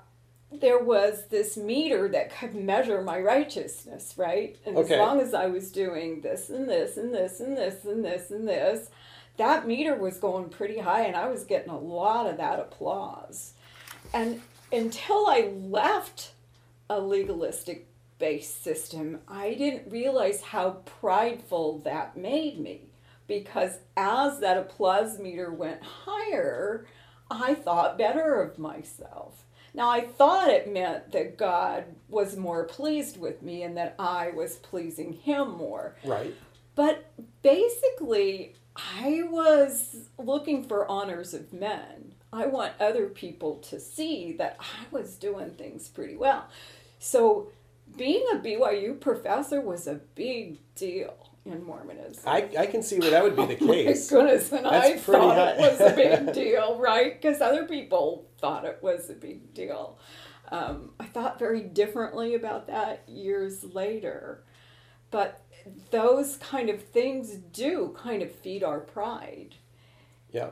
there 0.52 0.80
was 0.80 1.26
this 1.30 1.58
meter 1.58 2.08
that 2.08 2.34
could 2.34 2.56
measure 2.56 3.02
my 3.02 3.20
righteousness, 3.20 4.14
right? 4.16 4.56
And 4.66 4.78
Okay. 4.78 4.94
as 4.94 5.00
long 5.00 5.20
as 5.20 5.34
I 5.34 5.48
was 5.48 5.70
doing 5.72 6.22
this 6.22 6.50
and 6.50 6.70
this 6.70 6.96
and 6.96 7.14
this 7.14 7.42
and 7.42 7.58
this 7.58 7.84
and 7.84 8.06
this 8.06 8.32
and 8.32 8.48
this, 8.48 8.90
that 9.38 9.68
meter 9.68 9.96
was 9.96 10.18
going 10.18 10.50
pretty 10.50 10.78
high 10.78 11.02
and 11.02 11.16
I 11.16 11.28
was 11.28 11.44
getting 11.44 11.72
a 11.72 11.78
lot 11.78 12.28
of 12.28 12.38
that 12.38 12.60
applause. 12.60 13.54
And 14.14 14.42
until 14.72 15.28
I 15.28 15.52
left 15.54 16.32
a 16.90 17.00
legalistic 17.00 17.88
based 18.18 18.64
system, 18.64 19.20
I 19.28 19.54
didn't 19.54 19.92
realize 19.92 20.42
how 20.42 20.82
prideful 21.00 21.80
that 21.80 22.18
made 22.18 22.60
me. 22.60 22.90
Because 23.28 23.80
as 23.98 24.40
that 24.40 24.58
applause 24.58 25.20
meter 25.20 25.52
went 25.52 25.82
higher, 25.82 26.86
I 27.30 27.56
thought 27.56 27.98
better 27.98 28.42
of 28.42 28.60
myself. 28.60 29.46
Now, 29.74 29.90
I 29.90 30.02
thought 30.02 30.50
it 30.50 30.72
meant 30.72 31.12
that 31.12 31.38
God 31.38 31.84
was 32.08 32.38
more 32.38 32.64
pleased 32.64 33.20
with 33.20 33.42
me 33.42 33.64
and 33.64 33.76
that 33.76 33.96
I 34.00 34.30
was 34.30 34.56
pleasing 34.56 35.12
Him 35.14 35.58
more. 35.58 35.96
Right. 36.06 36.34
But 36.76 37.12
basically, 37.42 38.56
I 38.76 39.24
was 39.30 40.10
looking 40.18 40.64
for 40.64 40.90
honors 40.90 41.34
of 41.34 41.52
men. 41.52 42.14
I 42.32 42.46
want 42.46 42.74
other 42.80 43.08
people 43.08 43.58
to 43.70 43.80
see 43.80 44.34
that 44.34 44.58
I 44.60 44.86
was 44.92 45.16
doing 45.16 45.52
things 45.52 45.90
pretty 45.90 46.16
well. 46.16 46.48
So, 47.00 47.50
being 47.98 48.26
a 48.34 48.38
BYU 48.38 49.00
professor 49.00 49.62
was 49.62 49.88
a 49.88 49.96
big 50.16 50.60
deal 50.76 51.14
in 51.46 51.64
Mormonism. 51.64 52.24
I, 52.26 52.50
I 52.60 52.66
can 52.66 52.82
see 52.82 53.00
where 53.00 53.12
that 53.12 53.24
would 53.24 53.36
be 53.36 53.46
the 53.46 53.58
Oh 53.64 53.68
case. 53.68 54.12
My 54.12 54.18
goodness, 54.18 54.52
and 54.52 54.66
That's 54.66 54.86
I 54.86 54.90
pretty 54.92 55.04
thought 55.04 55.36
high. 55.36 55.52
it 55.52 55.60
was 55.60 55.80
a 55.82 55.96
big 55.96 56.34
deal, 56.34 56.80
right? 56.80 57.22
Because 57.22 57.42
other 57.42 57.66
people 57.66 58.28
thought 58.40 58.66
it 58.66 58.80
was 58.82 59.10
a 59.10 59.14
big 59.14 59.54
deal. 59.54 59.98
Um, 60.52 60.92
I 61.00 61.06
thought 61.06 61.40
very 61.40 61.62
differently 61.62 62.36
about 62.36 62.68
that 62.68 63.04
years 63.08 63.64
later. 63.64 64.44
But 65.12 65.42
those 65.92 66.38
kind 66.38 66.70
of 66.70 66.84
things 66.84 67.32
do 67.36 67.96
kind 67.98 68.22
of 68.22 68.32
feed 68.32 68.64
our 68.64 68.80
pride. 68.80 69.56
Yeah. 70.32 70.50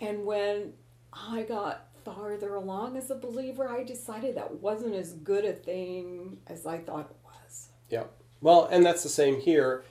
And 0.00 0.24
when 0.26 0.72
I 1.12 1.42
got 1.42 1.88
farther 2.04 2.54
along 2.54 2.96
as 2.96 3.10
a 3.10 3.14
believer, 3.14 3.68
I 3.68 3.84
decided 3.84 4.36
that 4.36 4.60
wasn't 4.60 4.94
as 4.94 5.12
good 5.12 5.44
a 5.44 5.52
thing 5.52 6.38
as 6.46 6.66
I 6.66 6.78
thought 6.78 7.10
it 7.10 7.16
was. 7.24 7.68
Yeah. 7.88 8.04
Well, 8.40 8.66
and 8.66 8.84
that's 8.84 9.02
the 9.02 9.08
same 9.08 9.40
here. 9.40 9.84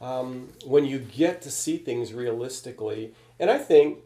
Um, 0.00 0.50
when 0.64 0.84
you 0.84 0.98
get 0.98 1.40
to 1.42 1.50
see 1.50 1.78
things 1.78 2.12
realistically, 2.12 3.14
and 3.40 3.50
I 3.50 3.58
think 3.58 4.00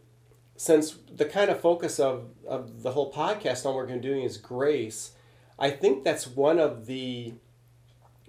since 0.56 0.96
the 1.10 1.24
kind 1.24 1.50
of 1.50 1.60
focus 1.60 1.98
of, 1.98 2.26
of 2.46 2.82
the 2.82 2.92
whole 2.92 3.12
podcast 3.12 3.64
on 3.64 3.74
what 3.74 3.76
we're 3.76 3.86
going 3.86 4.02
to 4.02 4.22
is 4.22 4.36
grace, 4.36 5.12
I 5.58 5.70
think 5.70 6.04
that's 6.04 6.26
one 6.26 6.58
of 6.58 6.86
the 6.86 7.34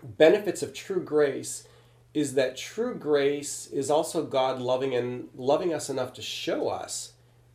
benefits 0.03 0.63
of 0.63 0.73
true 0.73 1.03
grace 1.03 1.67
is 2.13 2.33
that 2.33 2.57
true 2.57 2.95
grace 2.95 3.67
is 3.67 3.89
also 3.89 4.25
God 4.25 4.59
loving 4.59 4.95
and 4.95 5.29
loving 5.35 5.73
us 5.73 5.89
enough 5.89 6.13
to 6.13 6.21
show 6.21 6.67
us 6.67 7.10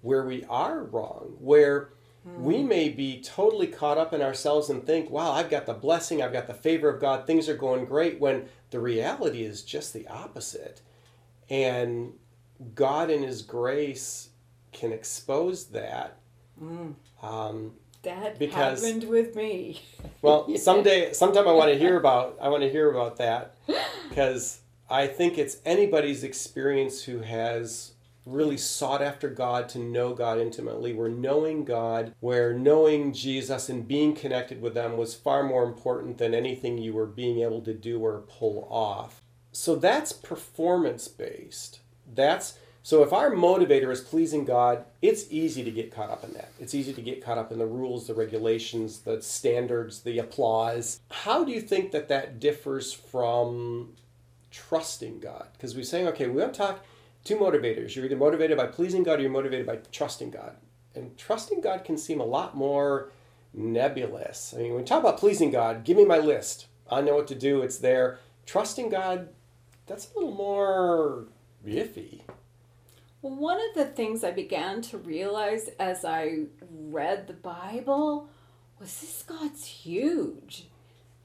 where 0.07 0.25
we 0.25 0.45
are 0.49 0.85
wrong, 0.85 1.35
where 1.41 1.91
we 2.39 2.63
may 2.63 2.89
be 2.89 3.21
totally 3.21 3.67
caught 3.69 3.99
up 3.99 4.13
in 4.13 4.21
ourselves 4.21 4.69
and 4.69 4.85
think, 4.85 5.11
wow, 5.11 5.31
I've 5.33 5.49
got 5.51 5.67
the 5.67 5.73
blessing, 5.75 6.23
I've 6.23 6.33
got 6.33 6.47
the 6.49 6.55
favor 6.55 6.89
of 6.89 7.01
God, 7.01 7.25
things 7.27 7.49
are 7.49 7.57
going 7.57 7.85
great, 7.85 8.19
when 8.19 8.49
the 8.71 8.81
reality 8.81 9.43
is 9.45 9.63
just 9.63 9.93
the 9.93 10.09
opposite. 10.09 10.81
And 11.49 12.15
God, 12.75 13.11
in 13.11 13.23
His 13.23 13.43
grace, 13.43 14.31
can 14.73 14.93
expose 14.93 15.67
that. 15.67 16.19
Um, 17.23 17.75
That 18.03 18.39
Because- 18.39 18.85
happened 18.85 19.09
with 19.09 19.35
me. 19.37 19.83
well, 20.23 20.49
someday, 20.57 21.13
sometime 21.13 21.47
I 21.49 21.53
want 21.53 21.73
to 21.73 21.79
hear 21.79 21.97
about. 22.05 22.39
I 22.41 22.49
want 22.49 22.63
to 22.63 22.71
hear 22.71 22.91
about 22.91 23.17
that 23.17 23.57
because 24.09 24.61
I 24.89 25.07
think 25.09 25.39
it's 25.39 25.57
anybody's 25.65 26.23
experience 26.25 27.03
who 27.03 27.21
has 27.21 27.93
really 28.27 28.59
sought 28.59 29.01
after 29.01 29.31
God 29.31 29.69
to 29.71 29.79
know 29.79 30.13
God 30.13 30.39
intimately. 30.39 30.93
Where 30.93 31.09
knowing 31.09 31.65
God, 31.65 32.13
where 32.21 32.53
knowing 32.53 33.13
Jesus 33.13 33.69
and 33.69 33.87
being 33.87 34.15
connected 34.15 34.61
with 34.61 34.75
them 34.75 34.97
was 34.97 35.15
far 35.15 35.45
more 35.45 35.65
important 35.65 36.19
than 36.19 36.35
anything 36.35 36.77
you 36.77 36.93
were 36.93 37.07
being 37.07 37.41
able 37.41 37.63
to 37.63 37.73
do 37.73 38.01
or 38.01 38.25
pull 38.27 38.67
off. 38.71 39.23
So 39.53 39.77
that's 39.77 40.13
performance 40.13 41.09
based. 41.09 41.81
That's 42.13 42.59
so 42.83 43.03
if 43.03 43.13
our 43.13 43.33
motivator 43.33 43.91
is 43.91 44.01
pleasing 44.01 44.45
God, 44.45 44.85
it's 45.03 45.27
easy 45.29 45.65
to 45.65 45.73
get 45.73 45.93
caught 45.93 46.09
up 46.09 46.23
in 46.23 46.33
that. 46.35 46.51
It's 46.61 46.73
easy 46.73 46.93
to 46.93 47.03
get 47.03 47.21
caught 47.21 47.37
up 47.37 47.51
in 47.51 47.59
the 47.59 47.67
rules, 47.67 48.07
the 48.07 48.15
regulations, 48.15 49.01
the 49.01 49.21
standards, 49.21 50.03
the 50.03 50.21
applause. 50.21 51.01
How 51.11 51.43
do 51.43 51.51
you 51.51 51.61
think 51.61 51.91
that 51.91 52.07
that 52.11 52.39
differs 52.39 52.93
from 52.93 53.97
trusting 54.53 55.19
God? 55.19 55.49
Because 55.55 55.75
we're 55.75 55.83
saying, 55.83 56.07
okay, 56.07 56.29
we 56.29 56.41
want 56.41 56.55
to 56.55 56.59
talk 56.59 56.85
two 57.27 57.37
motivators. 57.37 57.95
You're 57.95 58.07
either 58.07 58.17
motivated 58.17 58.57
by 58.57 58.67
pleasing 58.67 59.03
God 59.03 59.19
or 59.19 59.23
you're 59.23 59.31
motivated 59.31 59.67
by 59.67 59.77
trusting 59.93 60.31
God. 60.31 60.57
And 60.95 61.17
trusting 61.19 61.61
God 61.61 61.85
can 61.85 61.99
seem 61.99 62.21
a 62.21 62.25
lot 62.25 62.57
more 62.57 63.11
nebulous. 63.53 64.55
I 64.55 64.63
mean, 64.63 64.71
when 64.71 64.79
we 64.79 64.85
talk 64.85 65.01
about 65.01 65.19
pleasing 65.19 65.51
God, 65.51 65.85
give 65.85 65.97
me 65.97 66.05
my 66.05 66.19
list. 66.19 66.67
I 66.91 67.01
know 67.01 67.17
what 67.17 67.27
to 67.29 67.35
do, 67.35 67.63
it's 67.63 67.79
there. 67.79 68.19
Trusting 68.47 68.91
God, 68.91 69.29
that's 69.87 70.11
a 70.13 70.19
little 70.19 70.35
more 70.35 71.27
iffy. 71.67 72.21
Well, 73.23 73.35
one 73.35 73.59
of 73.59 73.75
the 73.75 73.87
things 73.87 74.23
I 74.23 74.31
began 74.31 74.83
to 74.83 74.99
realize 74.99 75.69
as 75.81 76.05
I 76.05 76.45
read 76.71 77.27
the 77.27 77.33
Bible 77.33 78.29
was 78.79 79.01
this 79.01 79.25
God's 79.27 79.65
huge. 79.65 80.69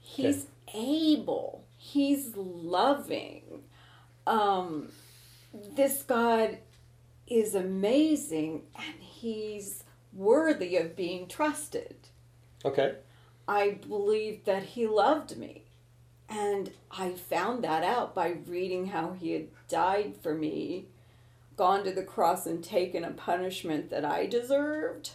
He's 0.00 0.46
able. 0.74 1.64
He's 1.76 2.34
loving. 2.34 3.62
Um, 4.26 4.88
this 5.74 6.02
God 6.02 6.58
is 7.26 7.54
amazing 7.54 8.62
and 8.74 9.00
he's 9.00 9.84
worthy 10.12 10.76
of 10.76 10.96
being 10.96 11.28
trusted. 11.28 11.96
Okay. 12.64 12.96
I 13.48 13.78
believed 13.88 14.46
that 14.46 14.62
he 14.62 14.86
loved 14.86 15.36
me. 15.36 15.64
And 16.28 16.72
I 16.90 17.10
found 17.10 17.62
that 17.64 17.82
out 17.84 18.14
by 18.14 18.36
reading 18.46 18.86
how 18.86 19.12
he 19.12 19.32
had 19.32 19.48
died 19.68 20.14
for 20.22 20.34
me, 20.34 20.86
gone 21.56 21.84
to 21.84 21.92
the 21.92 22.02
cross 22.02 22.46
and 22.46 22.64
taken 22.64 23.04
a 23.04 23.10
punishment 23.10 23.90
that 23.90 24.04
I 24.04 24.26
deserved. 24.26 25.10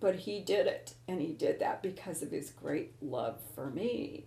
But 0.00 0.16
he 0.16 0.40
did 0.40 0.66
it, 0.66 0.94
and 1.06 1.20
he 1.20 1.32
did 1.32 1.60
that 1.60 1.80
because 1.82 2.22
of 2.22 2.32
his 2.32 2.50
great 2.50 2.94
love 3.00 3.38
for 3.54 3.70
me. 3.70 4.24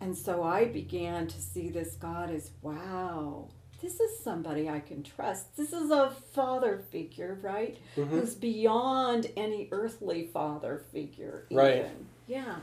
And 0.00 0.16
so 0.16 0.42
I 0.42 0.66
began 0.66 1.28
to 1.28 1.40
see 1.40 1.70
this 1.70 1.94
God 1.94 2.30
as 2.30 2.50
wow, 2.60 3.48
this 3.82 3.98
is 4.00 4.18
somebody 4.20 4.68
I 4.70 4.80
can 4.80 5.02
trust. 5.02 5.56
This 5.56 5.72
is 5.72 5.90
a 5.90 6.12
father 6.32 6.82
figure, 6.90 7.38
right? 7.42 7.76
Mhm. 7.96 8.06
Who's 8.08 8.34
beyond 8.34 9.30
any 9.36 9.68
earthly 9.72 10.28
father 10.32 10.84
figure. 10.92 11.46
Even. 11.50 11.64
Right. 11.64 11.90
Yeah. 12.28 12.56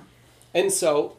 And 0.53 0.71
so, 0.71 1.17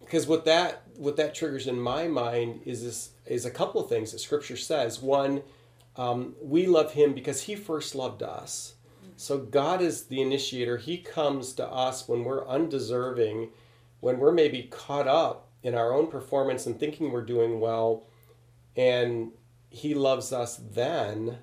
because 0.00 0.26
what 0.26 0.44
that 0.46 0.82
what 0.96 1.16
that 1.16 1.34
triggers 1.34 1.66
in 1.66 1.78
my 1.78 2.08
mind 2.08 2.62
is 2.64 2.82
this 2.82 3.10
is 3.26 3.44
a 3.44 3.50
couple 3.50 3.82
of 3.82 3.88
things 3.88 4.12
that 4.12 4.18
Scripture 4.18 4.56
says. 4.56 5.00
One, 5.00 5.42
um, 5.96 6.34
we 6.42 6.66
love 6.66 6.94
Him 6.94 7.12
because 7.12 7.42
He 7.42 7.54
first 7.54 7.94
loved 7.94 8.22
us. 8.22 8.74
So 9.16 9.38
God 9.38 9.80
is 9.80 10.04
the 10.04 10.20
initiator. 10.20 10.78
He 10.78 10.98
comes 10.98 11.52
to 11.52 11.66
us 11.66 12.08
when 12.08 12.24
we're 12.24 12.44
undeserving, 12.46 13.50
when 14.00 14.18
we're 14.18 14.32
maybe 14.32 14.64
caught 14.64 15.06
up 15.06 15.48
in 15.62 15.76
our 15.76 15.92
own 15.92 16.08
performance 16.08 16.66
and 16.66 16.80
thinking 16.80 17.12
we're 17.12 17.22
doing 17.22 17.60
well, 17.60 18.04
and 18.76 19.32
He 19.70 19.94
loves 19.94 20.32
us 20.32 20.56
then. 20.56 21.38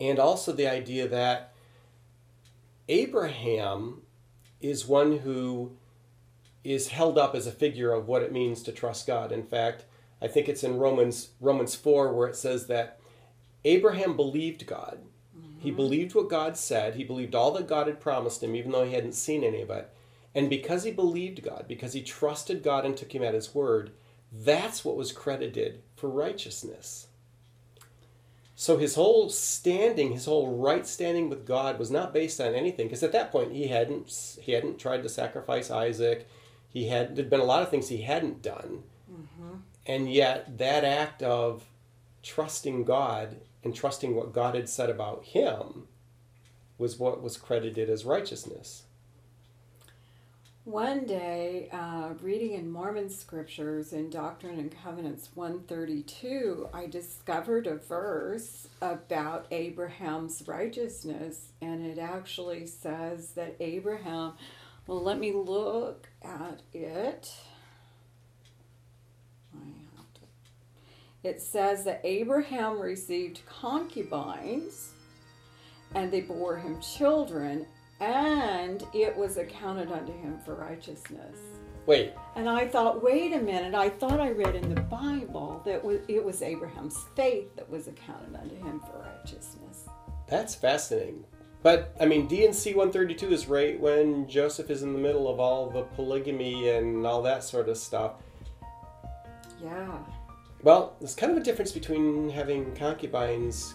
And 0.00 0.18
also 0.18 0.52
the 0.52 0.66
idea 0.66 1.08
that 1.08 1.54
Abraham 2.88 4.02
is 4.60 4.86
one 4.86 5.18
who 5.18 5.76
is 6.64 6.88
held 6.88 7.18
up 7.18 7.34
as 7.34 7.46
a 7.46 7.52
figure 7.52 7.92
of 7.92 8.08
what 8.08 8.22
it 8.22 8.32
means 8.32 8.62
to 8.62 8.72
trust 8.72 9.06
God. 9.06 9.30
In 9.30 9.42
fact, 9.42 9.84
I 10.20 10.28
think 10.28 10.48
it's 10.48 10.64
in 10.64 10.78
Romans 10.78 11.30
Romans 11.40 11.74
4 11.74 12.12
where 12.12 12.28
it 12.28 12.36
says 12.36 12.66
that 12.66 12.98
Abraham 13.64 14.16
believed 14.16 14.66
God. 14.66 15.00
He 15.58 15.68
mm-hmm. 15.68 15.76
believed 15.76 16.14
what 16.14 16.30
God 16.30 16.56
said. 16.56 16.94
He 16.94 17.04
believed 17.04 17.34
all 17.34 17.52
that 17.52 17.68
God 17.68 17.86
had 17.86 18.00
promised 18.00 18.42
him 18.42 18.54
even 18.54 18.72
though 18.72 18.84
he 18.84 18.94
hadn't 18.94 19.14
seen 19.14 19.44
any 19.44 19.62
of 19.62 19.70
it. 19.70 19.90
And 20.34 20.50
because 20.50 20.84
he 20.84 20.90
believed 20.90 21.42
God, 21.42 21.66
because 21.68 21.92
he 21.92 22.02
trusted 22.02 22.62
God 22.62 22.84
and 22.84 22.96
took 22.96 23.14
him 23.14 23.22
at 23.22 23.34
his 23.34 23.54
word, 23.54 23.92
that's 24.32 24.84
what 24.84 24.96
was 24.96 25.12
credited 25.12 25.82
for 26.04 26.10
righteousness. 26.10 27.06
So 28.54 28.76
his 28.76 28.94
whole 28.94 29.30
standing, 29.30 30.12
his 30.12 30.26
whole 30.26 30.54
right 30.54 30.86
standing 30.86 31.30
with 31.30 31.46
God 31.46 31.78
was 31.78 31.90
not 31.90 32.12
based 32.12 32.42
on 32.42 32.54
anything 32.54 32.88
because 32.88 33.02
at 33.02 33.12
that 33.12 33.32
point 33.32 33.52
he 33.52 33.68
hadn't 33.68 34.36
he 34.42 34.52
hadn't 34.52 34.78
tried 34.78 35.02
to 35.02 35.08
sacrifice 35.08 35.70
Isaac. 35.70 36.28
He 36.68 36.88
had 36.88 37.16
there'd 37.16 37.30
been 37.30 37.40
a 37.40 37.44
lot 37.44 37.62
of 37.62 37.70
things 37.70 37.88
he 37.88 38.02
hadn't 38.02 38.42
done. 38.42 38.82
Mm-hmm. 39.10 39.56
And 39.86 40.12
yet 40.12 40.58
that 40.58 40.84
act 40.84 41.22
of 41.22 41.64
trusting 42.22 42.84
God 42.84 43.36
and 43.62 43.74
trusting 43.74 44.14
what 44.14 44.34
God 44.34 44.56
had 44.56 44.68
said 44.68 44.90
about 44.90 45.24
him 45.24 45.88
was 46.76 46.98
what 46.98 47.22
was 47.22 47.38
credited 47.38 47.88
as 47.88 48.04
righteousness. 48.04 48.82
One 50.64 51.04
day, 51.04 51.68
uh, 51.72 52.14
reading 52.22 52.52
in 52.52 52.70
Mormon 52.70 53.10
scriptures 53.10 53.92
in 53.92 54.08
Doctrine 54.08 54.58
and 54.58 54.74
Covenants 54.74 55.28
132, 55.34 56.70
I 56.72 56.86
discovered 56.86 57.66
a 57.66 57.76
verse 57.76 58.68
about 58.80 59.44
Abraham's 59.50 60.42
righteousness, 60.48 61.52
and 61.60 61.84
it 61.84 61.98
actually 61.98 62.66
says 62.66 63.32
that 63.32 63.56
Abraham, 63.60 64.38
well, 64.86 65.02
let 65.02 65.18
me 65.18 65.32
look 65.32 66.08
at 66.22 66.62
it. 66.72 67.30
It 71.22 71.42
says 71.42 71.84
that 71.84 72.00
Abraham 72.04 72.80
received 72.80 73.42
concubines, 73.44 74.92
and 75.94 76.10
they 76.10 76.22
bore 76.22 76.56
him 76.56 76.80
children, 76.80 77.66
and 78.04 78.84
it 78.92 79.16
was 79.16 79.36
accounted 79.38 79.90
unto 79.90 80.12
him 80.12 80.38
for 80.44 80.54
righteousness. 80.54 81.38
Wait, 81.86 82.14
And 82.34 82.48
I 82.48 82.66
thought, 82.66 83.02
wait 83.02 83.34
a 83.34 83.38
minute, 83.38 83.74
I 83.74 83.90
thought 83.90 84.18
I 84.18 84.30
read 84.30 84.54
in 84.54 84.74
the 84.74 84.80
Bible 84.80 85.60
that 85.66 85.82
it 86.08 86.24
was 86.24 86.40
Abraham's 86.40 86.98
faith 87.14 87.54
that 87.56 87.68
was 87.68 87.88
accounted 87.88 88.34
unto 88.34 88.56
him 88.56 88.80
for 88.80 89.06
righteousness. 89.16 89.86
that's 90.26 90.54
fascinating. 90.54 91.24
But 91.62 91.94
I 92.00 92.06
mean, 92.06 92.26
D&C 92.26 92.74
132 92.74 93.32
is 93.32 93.46
right 93.46 93.78
when 93.78 94.28
Joseph 94.28 94.70
is 94.70 94.82
in 94.82 94.92
the 94.92 94.98
middle 94.98 95.28
of 95.28 95.40
all 95.40 95.70
the 95.70 95.82
polygamy 95.82 96.70
and 96.70 97.06
all 97.06 97.22
that 97.22 97.42
sort 97.42 97.68
of 97.68 97.76
stuff. 97.78 98.12
Yeah. 99.62 99.98
Well, 100.62 100.96
there's 101.00 101.14
kind 101.14 101.32
of 101.32 101.38
a 101.38 101.42
difference 101.42 101.72
between 101.72 102.28
having 102.30 102.74
concubines 102.74 103.74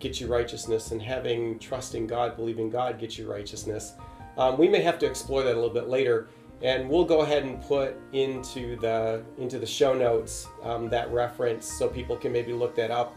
get 0.00 0.20
you 0.20 0.26
righteousness 0.26 0.90
and 0.90 1.00
having 1.00 1.58
trusting 1.58 2.06
God, 2.06 2.34
believing 2.34 2.70
God 2.70 2.98
get 2.98 3.16
you 3.16 3.30
righteousness. 3.30 3.92
Um, 4.36 4.58
we 4.58 4.68
may 4.68 4.80
have 4.80 4.98
to 5.00 5.06
explore 5.06 5.42
that 5.42 5.52
a 5.52 5.54
little 5.54 5.70
bit 5.70 5.88
later, 5.88 6.28
and 6.62 6.88
we'll 6.88 7.04
go 7.04 7.20
ahead 7.20 7.44
and 7.44 7.62
put 7.62 7.96
into 8.12 8.76
the 8.76 9.22
into 9.38 9.58
the 9.58 9.66
show 9.66 9.94
notes 9.94 10.48
um, 10.62 10.88
that 10.88 11.10
reference 11.12 11.70
so 11.70 11.86
people 11.86 12.16
can 12.16 12.32
maybe 12.32 12.52
look 12.52 12.74
that 12.74 12.90
up 12.90 13.16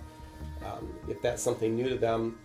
um, 0.65 0.93
if 1.07 1.21
that's 1.21 1.41
something 1.41 1.75
new 1.75 1.89
to 1.89 1.97
them. 1.97 2.37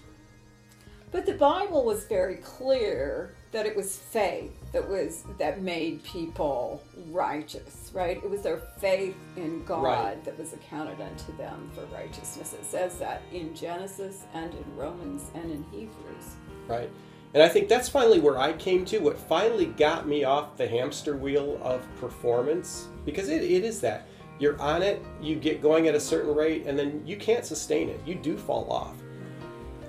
But 1.11 1.27
the 1.27 1.35
Bible 1.35 1.85
was 1.85 2.05
very 2.05 2.37
clear 2.37 3.35
that 3.53 3.67
it 3.67 3.75
was 3.77 3.97
faith 3.97 4.53
that 4.73 4.87
was 4.89 5.25
that 5.39 5.63
made 5.63 6.03
people 6.05 6.83
righteous, 7.11 7.91
right? 7.95 8.17
It 8.23 8.29
was 8.29 8.43
their 8.43 8.59
faith 8.79 9.17
in 9.37 9.65
God 9.65 9.83
Right. 9.83 10.25
that 10.25 10.39
was 10.39 10.53
accounted 10.53 11.01
unto 11.01 11.37
them 11.37 11.71
for 11.75 11.85
righteousness. 11.95 12.53
It 12.53 12.65
says 12.65 12.99
that 12.99 13.23
in 13.33 13.55
Genesis 13.55 14.25
and 14.35 14.53
in 14.53 14.77
Romans 14.77 15.31
and 15.35 15.51
in 15.51 15.65
Hebrews. 15.71 16.35
right? 16.67 16.91
And 17.35 17.43
I 17.43 17.49
think 17.49 17.69
that's 17.69 17.89
finally 17.89 18.21
where 18.21 18.39
I 18.39 18.53
came 18.55 18.85
to. 18.87 18.99
What 18.99 19.19
finally 19.19 19.67
got 19.67 20.07
me 20.07 20.25
off 20.25 20.57
the 20.57 20.67
hamster 20.69 21.17
wheel 21.17 21.59
of 21.63 21.83
performance, 22.01 22.89
because 23.05 23.29
it, 23.29 23.43
it 23.43 23.65
is 23.65 23.81
that. 23.83 24.07
You're 24.39 24.61
on 24.61 24.83
it, 24.83 25.03
you 25.21 25.35
get 25.37 25.61
going 25.61 25.89
at 25.89 25.95
a 25.95 26.01
certain 26.01 26.35
rate, 26.35 26.65
and 26.67 26.79
then 26.79 27.03
you 27.07 27.17
can't 27.17 27.45
sustain 27.45 27.89
it. 27.89 28.01
You 28.07 28.15
do 28.15 28.37
fall 28.37 28.71
off. 28.71 28.95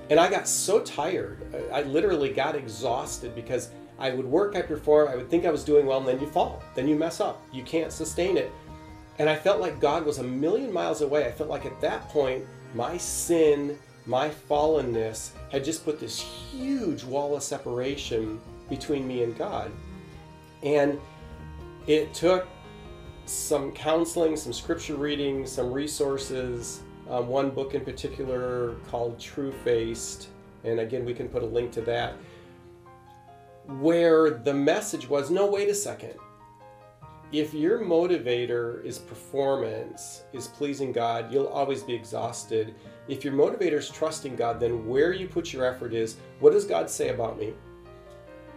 And 0.10 0.20
I 0.20 0.30
got 0.30 0.48
so 0.48 0.82
tired. 0.82 1.44
I 1.72 1.84
literally 1.84 2.30
got 2.30 2.56
exhausted 2.56 3.36
because 3.36 3.70
I 4.00 4.12
would 4.12 4.26
work, 4.26 4.56
I 4.56 4.62
perform, 4.62 5.10
I 5.10 5.16
would 5.16 5.30
think 5.30 5.46
I 5.46 5.52
was 5.52 5.64
doing 5.64 5.86
well, 5.86 6.00
and 6.00 6.08
then 6.08 6.20
you 6.20 6.28
fall. 6.28 6.64
Then 6.74 6.88
you 6.88 6.96
mess 6.96 7.20
up. 7.20 7.44
You 7.52 7.64
can't 7.64 7.92
sustain 7.92 8.38
it. 8.38 8.52
And 9.20 9.30
I 9.30 9.36
felt 9.36 9.60
like 9.60 9.82
God 9.82 10.06
was 10.06 10.20
a 10.20 10.24
million 10.24 10.72
miles 10.72 11.02
away. 11.02 11.26
I 11.26 11.32
felt 11.32 11.50
like 11.50 11.66
at 11.66 11.80
that 11.82 12.08
point, 12.10 12.46
my 12.74 12.98
sin, 12.98 13.78
my 14.06 14.30
fallenness 14.30 15.32
had 15.52 15.64
just 15.64 15.84
put 15.84 16.00
this 16.00 16.20
huge 16.20 17.04
wall 17.04 17.36
of 17.36 17.44
separation 17.44 18.40
between 18.70 19.06
me 19.06 19.24
and 19.24 19.38
God. 19.38 19.72
And 20.64 20.98
it 21.86 22.14
took 22.14 22.48
some 23.26 23.72
counseling, 23.74 24.38
some 24.38 24.54
scripture 24.54 24.96
reading, 24.96 25.46
some 25.46 25.72
resources, 25.72 26.82
um, 27.10 27.28
one 27.28 27.50
book 27.50 27.74
in 27.74 27.84
particular 27.84 28.76
called 28.88 29.20
True 29.20 29.52
Faced. 29.64 30.30
And 30.64 30.80
again, 30.80 31.06
we 31.06 31.14
can 31.14 31.30
put 31.30 31.44
a 31.44 31.46
link 31.46 31.72
to 31.74 31.82
that, 31.82 32.16
where 33.66 34.30
the 34.32 34.54
message 34.54 35.08
was 35.08 35.30
no, 35.30 35.46
wait 35.46 35.70
a 35.70 35.76
second 35.76 36.14
if 37.32 37.54
your 37.54 37.80
motivator 37.80 38.84
is 38.84 38.98
performance, 38.98 40.24
is 40.34 40.48
pleasing 40.48 40.92
God, 40.92 41.32
you'll 41.32 41.48
always 41.48 41.84
be 41.84 41.94
exhausted. 41.94 42.74
If 43.08 43.24
your 43.24 43.34
motivator 43.34 43.78
is 43.78 43.90
trusting 43.90 44.36
God, 44.36 44.60
then 44.60 44.88
where 44.88 45.14
you 45.14 45.28
put 45.28 45.54
your 45.54 45.64
effort 45.66 45.94
is 45.94 46.18
what 46.40 46.54
does 46.54 46.66
God 46.66 46.90
say 46.90 47.10
about 47.10 47.38
me? 47.38 47.54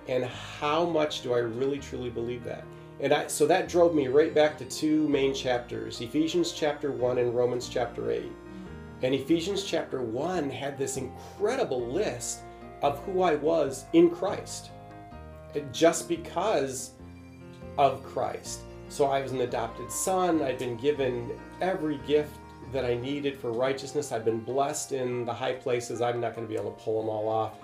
And 0.09 0.25
how 0.25 0.87
much 0.87 1.21
do 1.21 1.35
I 1.35 1.39
really 1.39 1.79
truly 1.79 2.09
believe 2.09 2.45
that? 2.45 2.65
And 3.03 3.13
I, 3.13 3.27
so 3.27 3.47
that 3.49 3.69
drove 3.69 3.97
me 3.97 4.07
right 4.07 4.33
back 4.33 4.57
to 4.59 4.65
two 4.65 5.09
main 5.09 5.35
chapters 5.35 6.01
Ephesians 6.01 6.53
chapter 6.53 6.93
1 6.93 7.19
and 7.19 7.35
Romans 7.35 7.69
chapter 7.69 8.13
8. 8.13 8.31
And 9.03 9.15
Ephesians 9.15 9.65
chapter 9.65 10.01
1 10.01 10.49
had 10.49 10.79
this 10.79 10.97
incredible 10.97 11.85
list 11.85 12.43
of 12.81 13.01
who 13.01 13.23
I 13.23 13.35
was 13.35 13.87
in 13.93 14.09
Christ. 14.09 14.71
Just 15.73 16.09
because 16.09 16.93
of 17.77 18.05
Christ. 18.05 18.61
So 18.89 19.07
I 19.07 19.21
was 19.21 19.33
an 19.33 19.41
adopted 19.41 19.91
son. 19.91 20.41
I'd 20.41 20.59
been 20.59 20.77
given 20.77 21.33
every 21.61 21.99
gift 22.07 22.37
that 22.73 22.85
I 22.85 22.95
needed 22.95 23.37
for 23.37 23.51
righteousness. 23.51 24.13
I've 24.13 24.25
been 24.25 24.41
blessed 24.41 24.93
in 24.93 25.25
the 25.25 25.35
high 25.35 25.55
places. 25.55 26.01
I'm 26.01 26.21
not 26.21 26.37
going 26.37 26.47
to 26.47 26.53
be 26.53 26.59
able 26.59 26.71
to 26.71 26.85
pull 26.85 27.01
them 27.01 27.11
all 27.11 27.29
off. 27.29 27.59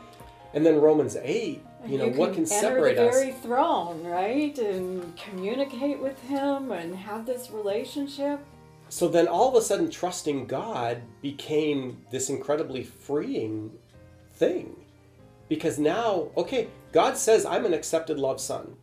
And 0.54 0.64
then 0.64 0.80
Romans 0.80 1.16
8, 1.20 1.62
you 1.86 1.98
know, 1.98 2.08
what 2.08 2.34
can 2.34 2.46
separate 2.46 2.96
the 2.96 3.08
us? 3.08 3.14
very 3.14 3.32
throne, 3.32 4.02
right? 4.04 4.56
And 4.58 5.16
communicate 5.16 6.00
with 6.00 6.18
him 6.22 6.72
and 6.72 6.94
have 6.96 7.26
this 7.26 7.50
relationship. 7.50 8.40
so 8.88 9.08
then 9.08 9.28
all 9.28 9.48
of 9.48 9.54
a 9.54 9.64
sudden, 9.64 9.90
trusting 9.90 10.46
God 10.46 11.02
became 11.20 11.98
this 12.10 12.30
incredibly 12.30 12.82
freeing 12.82 13.72
thing. 14.32 14.74
Because 15.48 15.78
now, 15.78 16.28
okay, 16.36 16.68
God 16.92 17.16
says 17.16 17.44
I'm 17.44 17.66
an 17.66 17.74
accepted 17.74 18.18
love 18.18 18.40
son. 18.40 18.76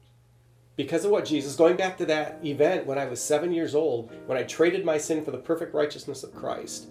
Because 0.75 1.05
of 1.05 1.11
what 1.11 1.25
Jesus, 1.25 1.55
going 1.55 1.77
back 1.77 1.97
to 1.97 2.05
that 2.07 2.39
event 2.43 2.85
when 2.85 2.97
I 2.97 3.05
was 3.05 3.21
seven 3.21 3.53
years 3.53 3.73
old, 3.73 4.11
when 4.25 4.37
I 4.37 4.43
traded 4.43 4.83
my 4.83 4.97
sin 4.97 5.23
for 5.23 5.31
the 5.31 5.37
perfect 5.37 5.73
righteousness 5.73 6.23
of 6.23 6.35
Christ, 6.35 6.87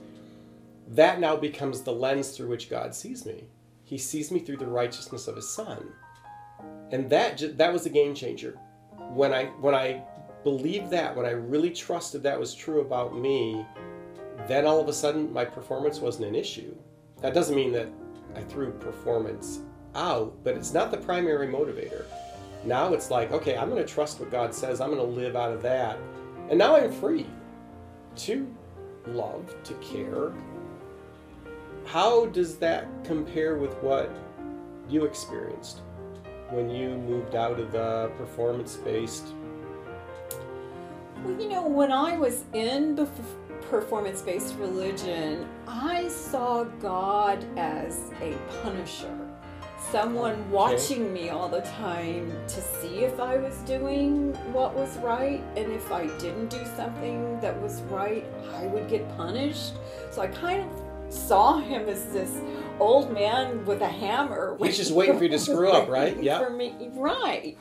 that 0.89 1.21
now 1.21 1.37
becomes 1.37 1.83
the 1.83 1.93
lens 1.93 2.31
through 2.31 2.49
which 2.49 2.71
God 2.71 2.95
sees 2.95 3.27
me. 3.27 3.45
He 3.85 3.99
sees 3.99 4.31
me 4.31 4.41
through 4.41 4.57
the 4.57 4.67
righteousness 4.67 5.29
of 5.29 5.37
His 5.37 5.49
Son, 5.49 5.93
and 6.91 7.09
that 7.11 7.57
that 7.59 7.73
was 7.73 7.87
a 7.87 7.91
game 7.91 8.15
changer. 8.15 8.59
When 9.13 9.33
I 9.33 9.47
when 9.61 9.75
I 9.75 10.03
believed 10.43 10.91
that, 10.91 11.17
when 11.17 11.27
I 11.27 11.31
really 11.31 11.71
trusted 11.71 12.23
that 12.23 12.39
was 12.39 12.55
true 12.55 12.81
about 12.81 13.17
me, 13.17 13.65
then 14.47 14.67
all 14.67 14.81
of 14.81 14.89
a 14.89 14.93
sudden 14.93 15.33
my 15.33 15.45
performance 15.45 16.01
wasn't 16.01 16.27
an 16.27 16.35
issue. 16.35 16.75
That 17.21 17.35
doesn't 17.35 17.57
mean 17.57 17.73
that 17.73 17.89
I 18.37 18.43
threw 18.43 18.73
performance 18.73 19.61
out, 19.95 20.37
but 20.45 20.55
it's 20.55 20.73
not 20.73 20.91
the 20.91 20.97
primary 20.99 21.47
motivator. 21.47 22.05
Now 22.65 22.93
it's 22.93 23.11
like, 23.11 23.33
okay, 23.33 23.57
I'm 23.57 23.71
going 23.71 23.85
to 23.85 23.93
trust 23.93 24.21
what 24.21 24.31
God 24.31 24.55
says. 24.55 24.81
I'm 24.81 24.95
going 24.95 25.01
to 25.01 25.21
live 25.21 25.37
out 25.37 25.53
of 25.53 25.63
that. 25.63 25.99
And 26.49 26.59
now 26.59 26.77
I'm 26.77 26.93
free 26.93 27.27
to 28.17 28.55
love, 29.07 29.55
to 29.65 29.75
care. 29.75 30.33
How 31.87 32.27
does 32.27 32.57
that 32.57 32.87
compare 33.05 33.57
with 33.57 33.75
what 33.83 34.11
you 34.89 35.05
experienced 35.05 35.83
when 36.51 36.71
you 36.71 36.91
moved 36.91 37.35
out 37.35 37.59
of 37.61 37.73
the 37.73 38.11
performance 38.17 38.77
based? 38.77 39.27
Well, 41.25 41.41
you 41.41 41.49
know, 41.49 41.67
when 41.67 41.93
I 41.93 42.17
was 42.17 42.45
in 42.53 43.09
performance 43.63 44.23
based 44.23 44.57
religion, 44.57 45.49
I 45.67 46.09
saw 46.09 46.65
God 46.65 47.45
as 47.57 48.11
a 48.21 48.37
punisher 48.63 49.19
someone 49.91 50.51
watching 50.51 51.13
me 51.13 51.29
all 51.29 51.49
the 51.49 51.61
time 51.61 52.29
to 52.49 52.61
see 52.61 53.05
if 53.05 53.21
I 53.21 53.37
was 53.37 53.57
doing 53.59 54.33
what 54.53 54.75
was 54.75 54.97
right, 54.99 55.43
and 55.57 55.71
if 55.73 55.93
I 55.93 56.07
didn't 56.19 56.49
do 56.49 56.65
something 56.77 57.39
that 57.41 57.61
was 57.61 57.83
right, 57.83 58.25
I 58.55 58.67
would 58.67 58.89
get 58.89 59.09
punished. 59.17 59.75
So 60.11 60.23
I 60.23 60.29
kind 60.29 60.63
of 60.63 60.84
saw 61.09 61.59
him 61.59 61.89
as 61.89 62.07
this 62.07 62.41
old 62.79 63.13
man 63.13 63.65
with 63.65 63.83
a 63.83 63.89
hammer. 63.89 64.57
He's 64.61 64.77
just 64.77 64.93
waiting 64.93 65.17
for 65.17 65.25
you 65.25 65.31
to 65.31 65.39
screw 65.51 65.71
up, 65.71 65.89
right? 65.89 66.21
Yeah. 66.23 66.39
For 66.39 66.51
me, 66.51 66.91
right. 66.95 67.59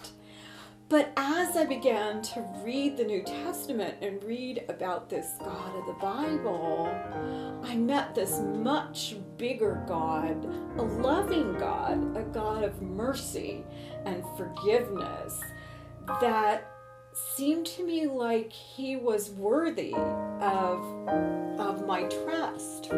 But 0.89 1.12
as 1.17 1.58
I 1.58 1.65
began 1.65 2.21
to 2.21 2.45
read 2.63 2.97
the 2.97 3.03
New 3.03 3.23
Testament 3.23 3.95
and 4.01 4.23
read 4.23 4.63
about 4.69 5.10
this 5.10 5.34
God 5.39 5.75
of 5.75 5.88
the 5.88 5.93
Bible, 5.93 6.88
I 7.63 7.75
met 7.75 8.13
this 8.13 8.41
much 8.41 9.15
bigger 9.38 9.84
God, 9.88 10.45
a 10.77 10.84
loving 10.84 11.58
God, 11.58 12.15
a 12.15 12.21
God 12.21 12.63
of 12.63 12.79
mercy 12.82 13.63
and 14.06 14.23
forgiveness 14.38 15.39
that 16.21 16.69
seemed 17.36 17.65
to 17.65 17.84
me 17.84 18.06
like 18.06 18.51
he 18.51 18.95
was 18.95 19.32
worthy 19.32 19.93
of, 19.95 21.10
of 21.60 21.88
my 21.88 22.03
trust. 22.03 22.91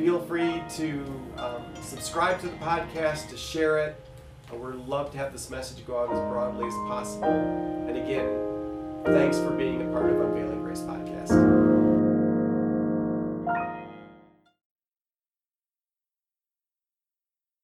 Feel 0.00 0.18
free 0.18 0.62
to 0.76 1.04
um, 1.36 1.62
subscribe 1.82 2.40
to 2.40 2.46
the 2.46 2.56
podcast, 2.56 3.28
to 3.28 3.36
share 3.36 3.76
it. 3.80 4.02
Uh, 4.50 4.56
we'd 4.56 4.74
love 4.86 5.12
to 5.12 5.18
have 5.18 5.30
this 5.30 5.50
message 5.50 5.86
go 5.86 6.02
out 6.02 6.10
as 6.10 6.18
broadly 6.20 6.66
as 6.66 6.72
possible. 6.88 7.28
And 7.28 7.98
again, 7.98 9.04
thanks 9.04 9.38
for 9.38 9.50
being 9.50 9.82
a 9.82 9.92
part 9.92 10.10
of 10.10 10.18
Unveiling 10.18 10.62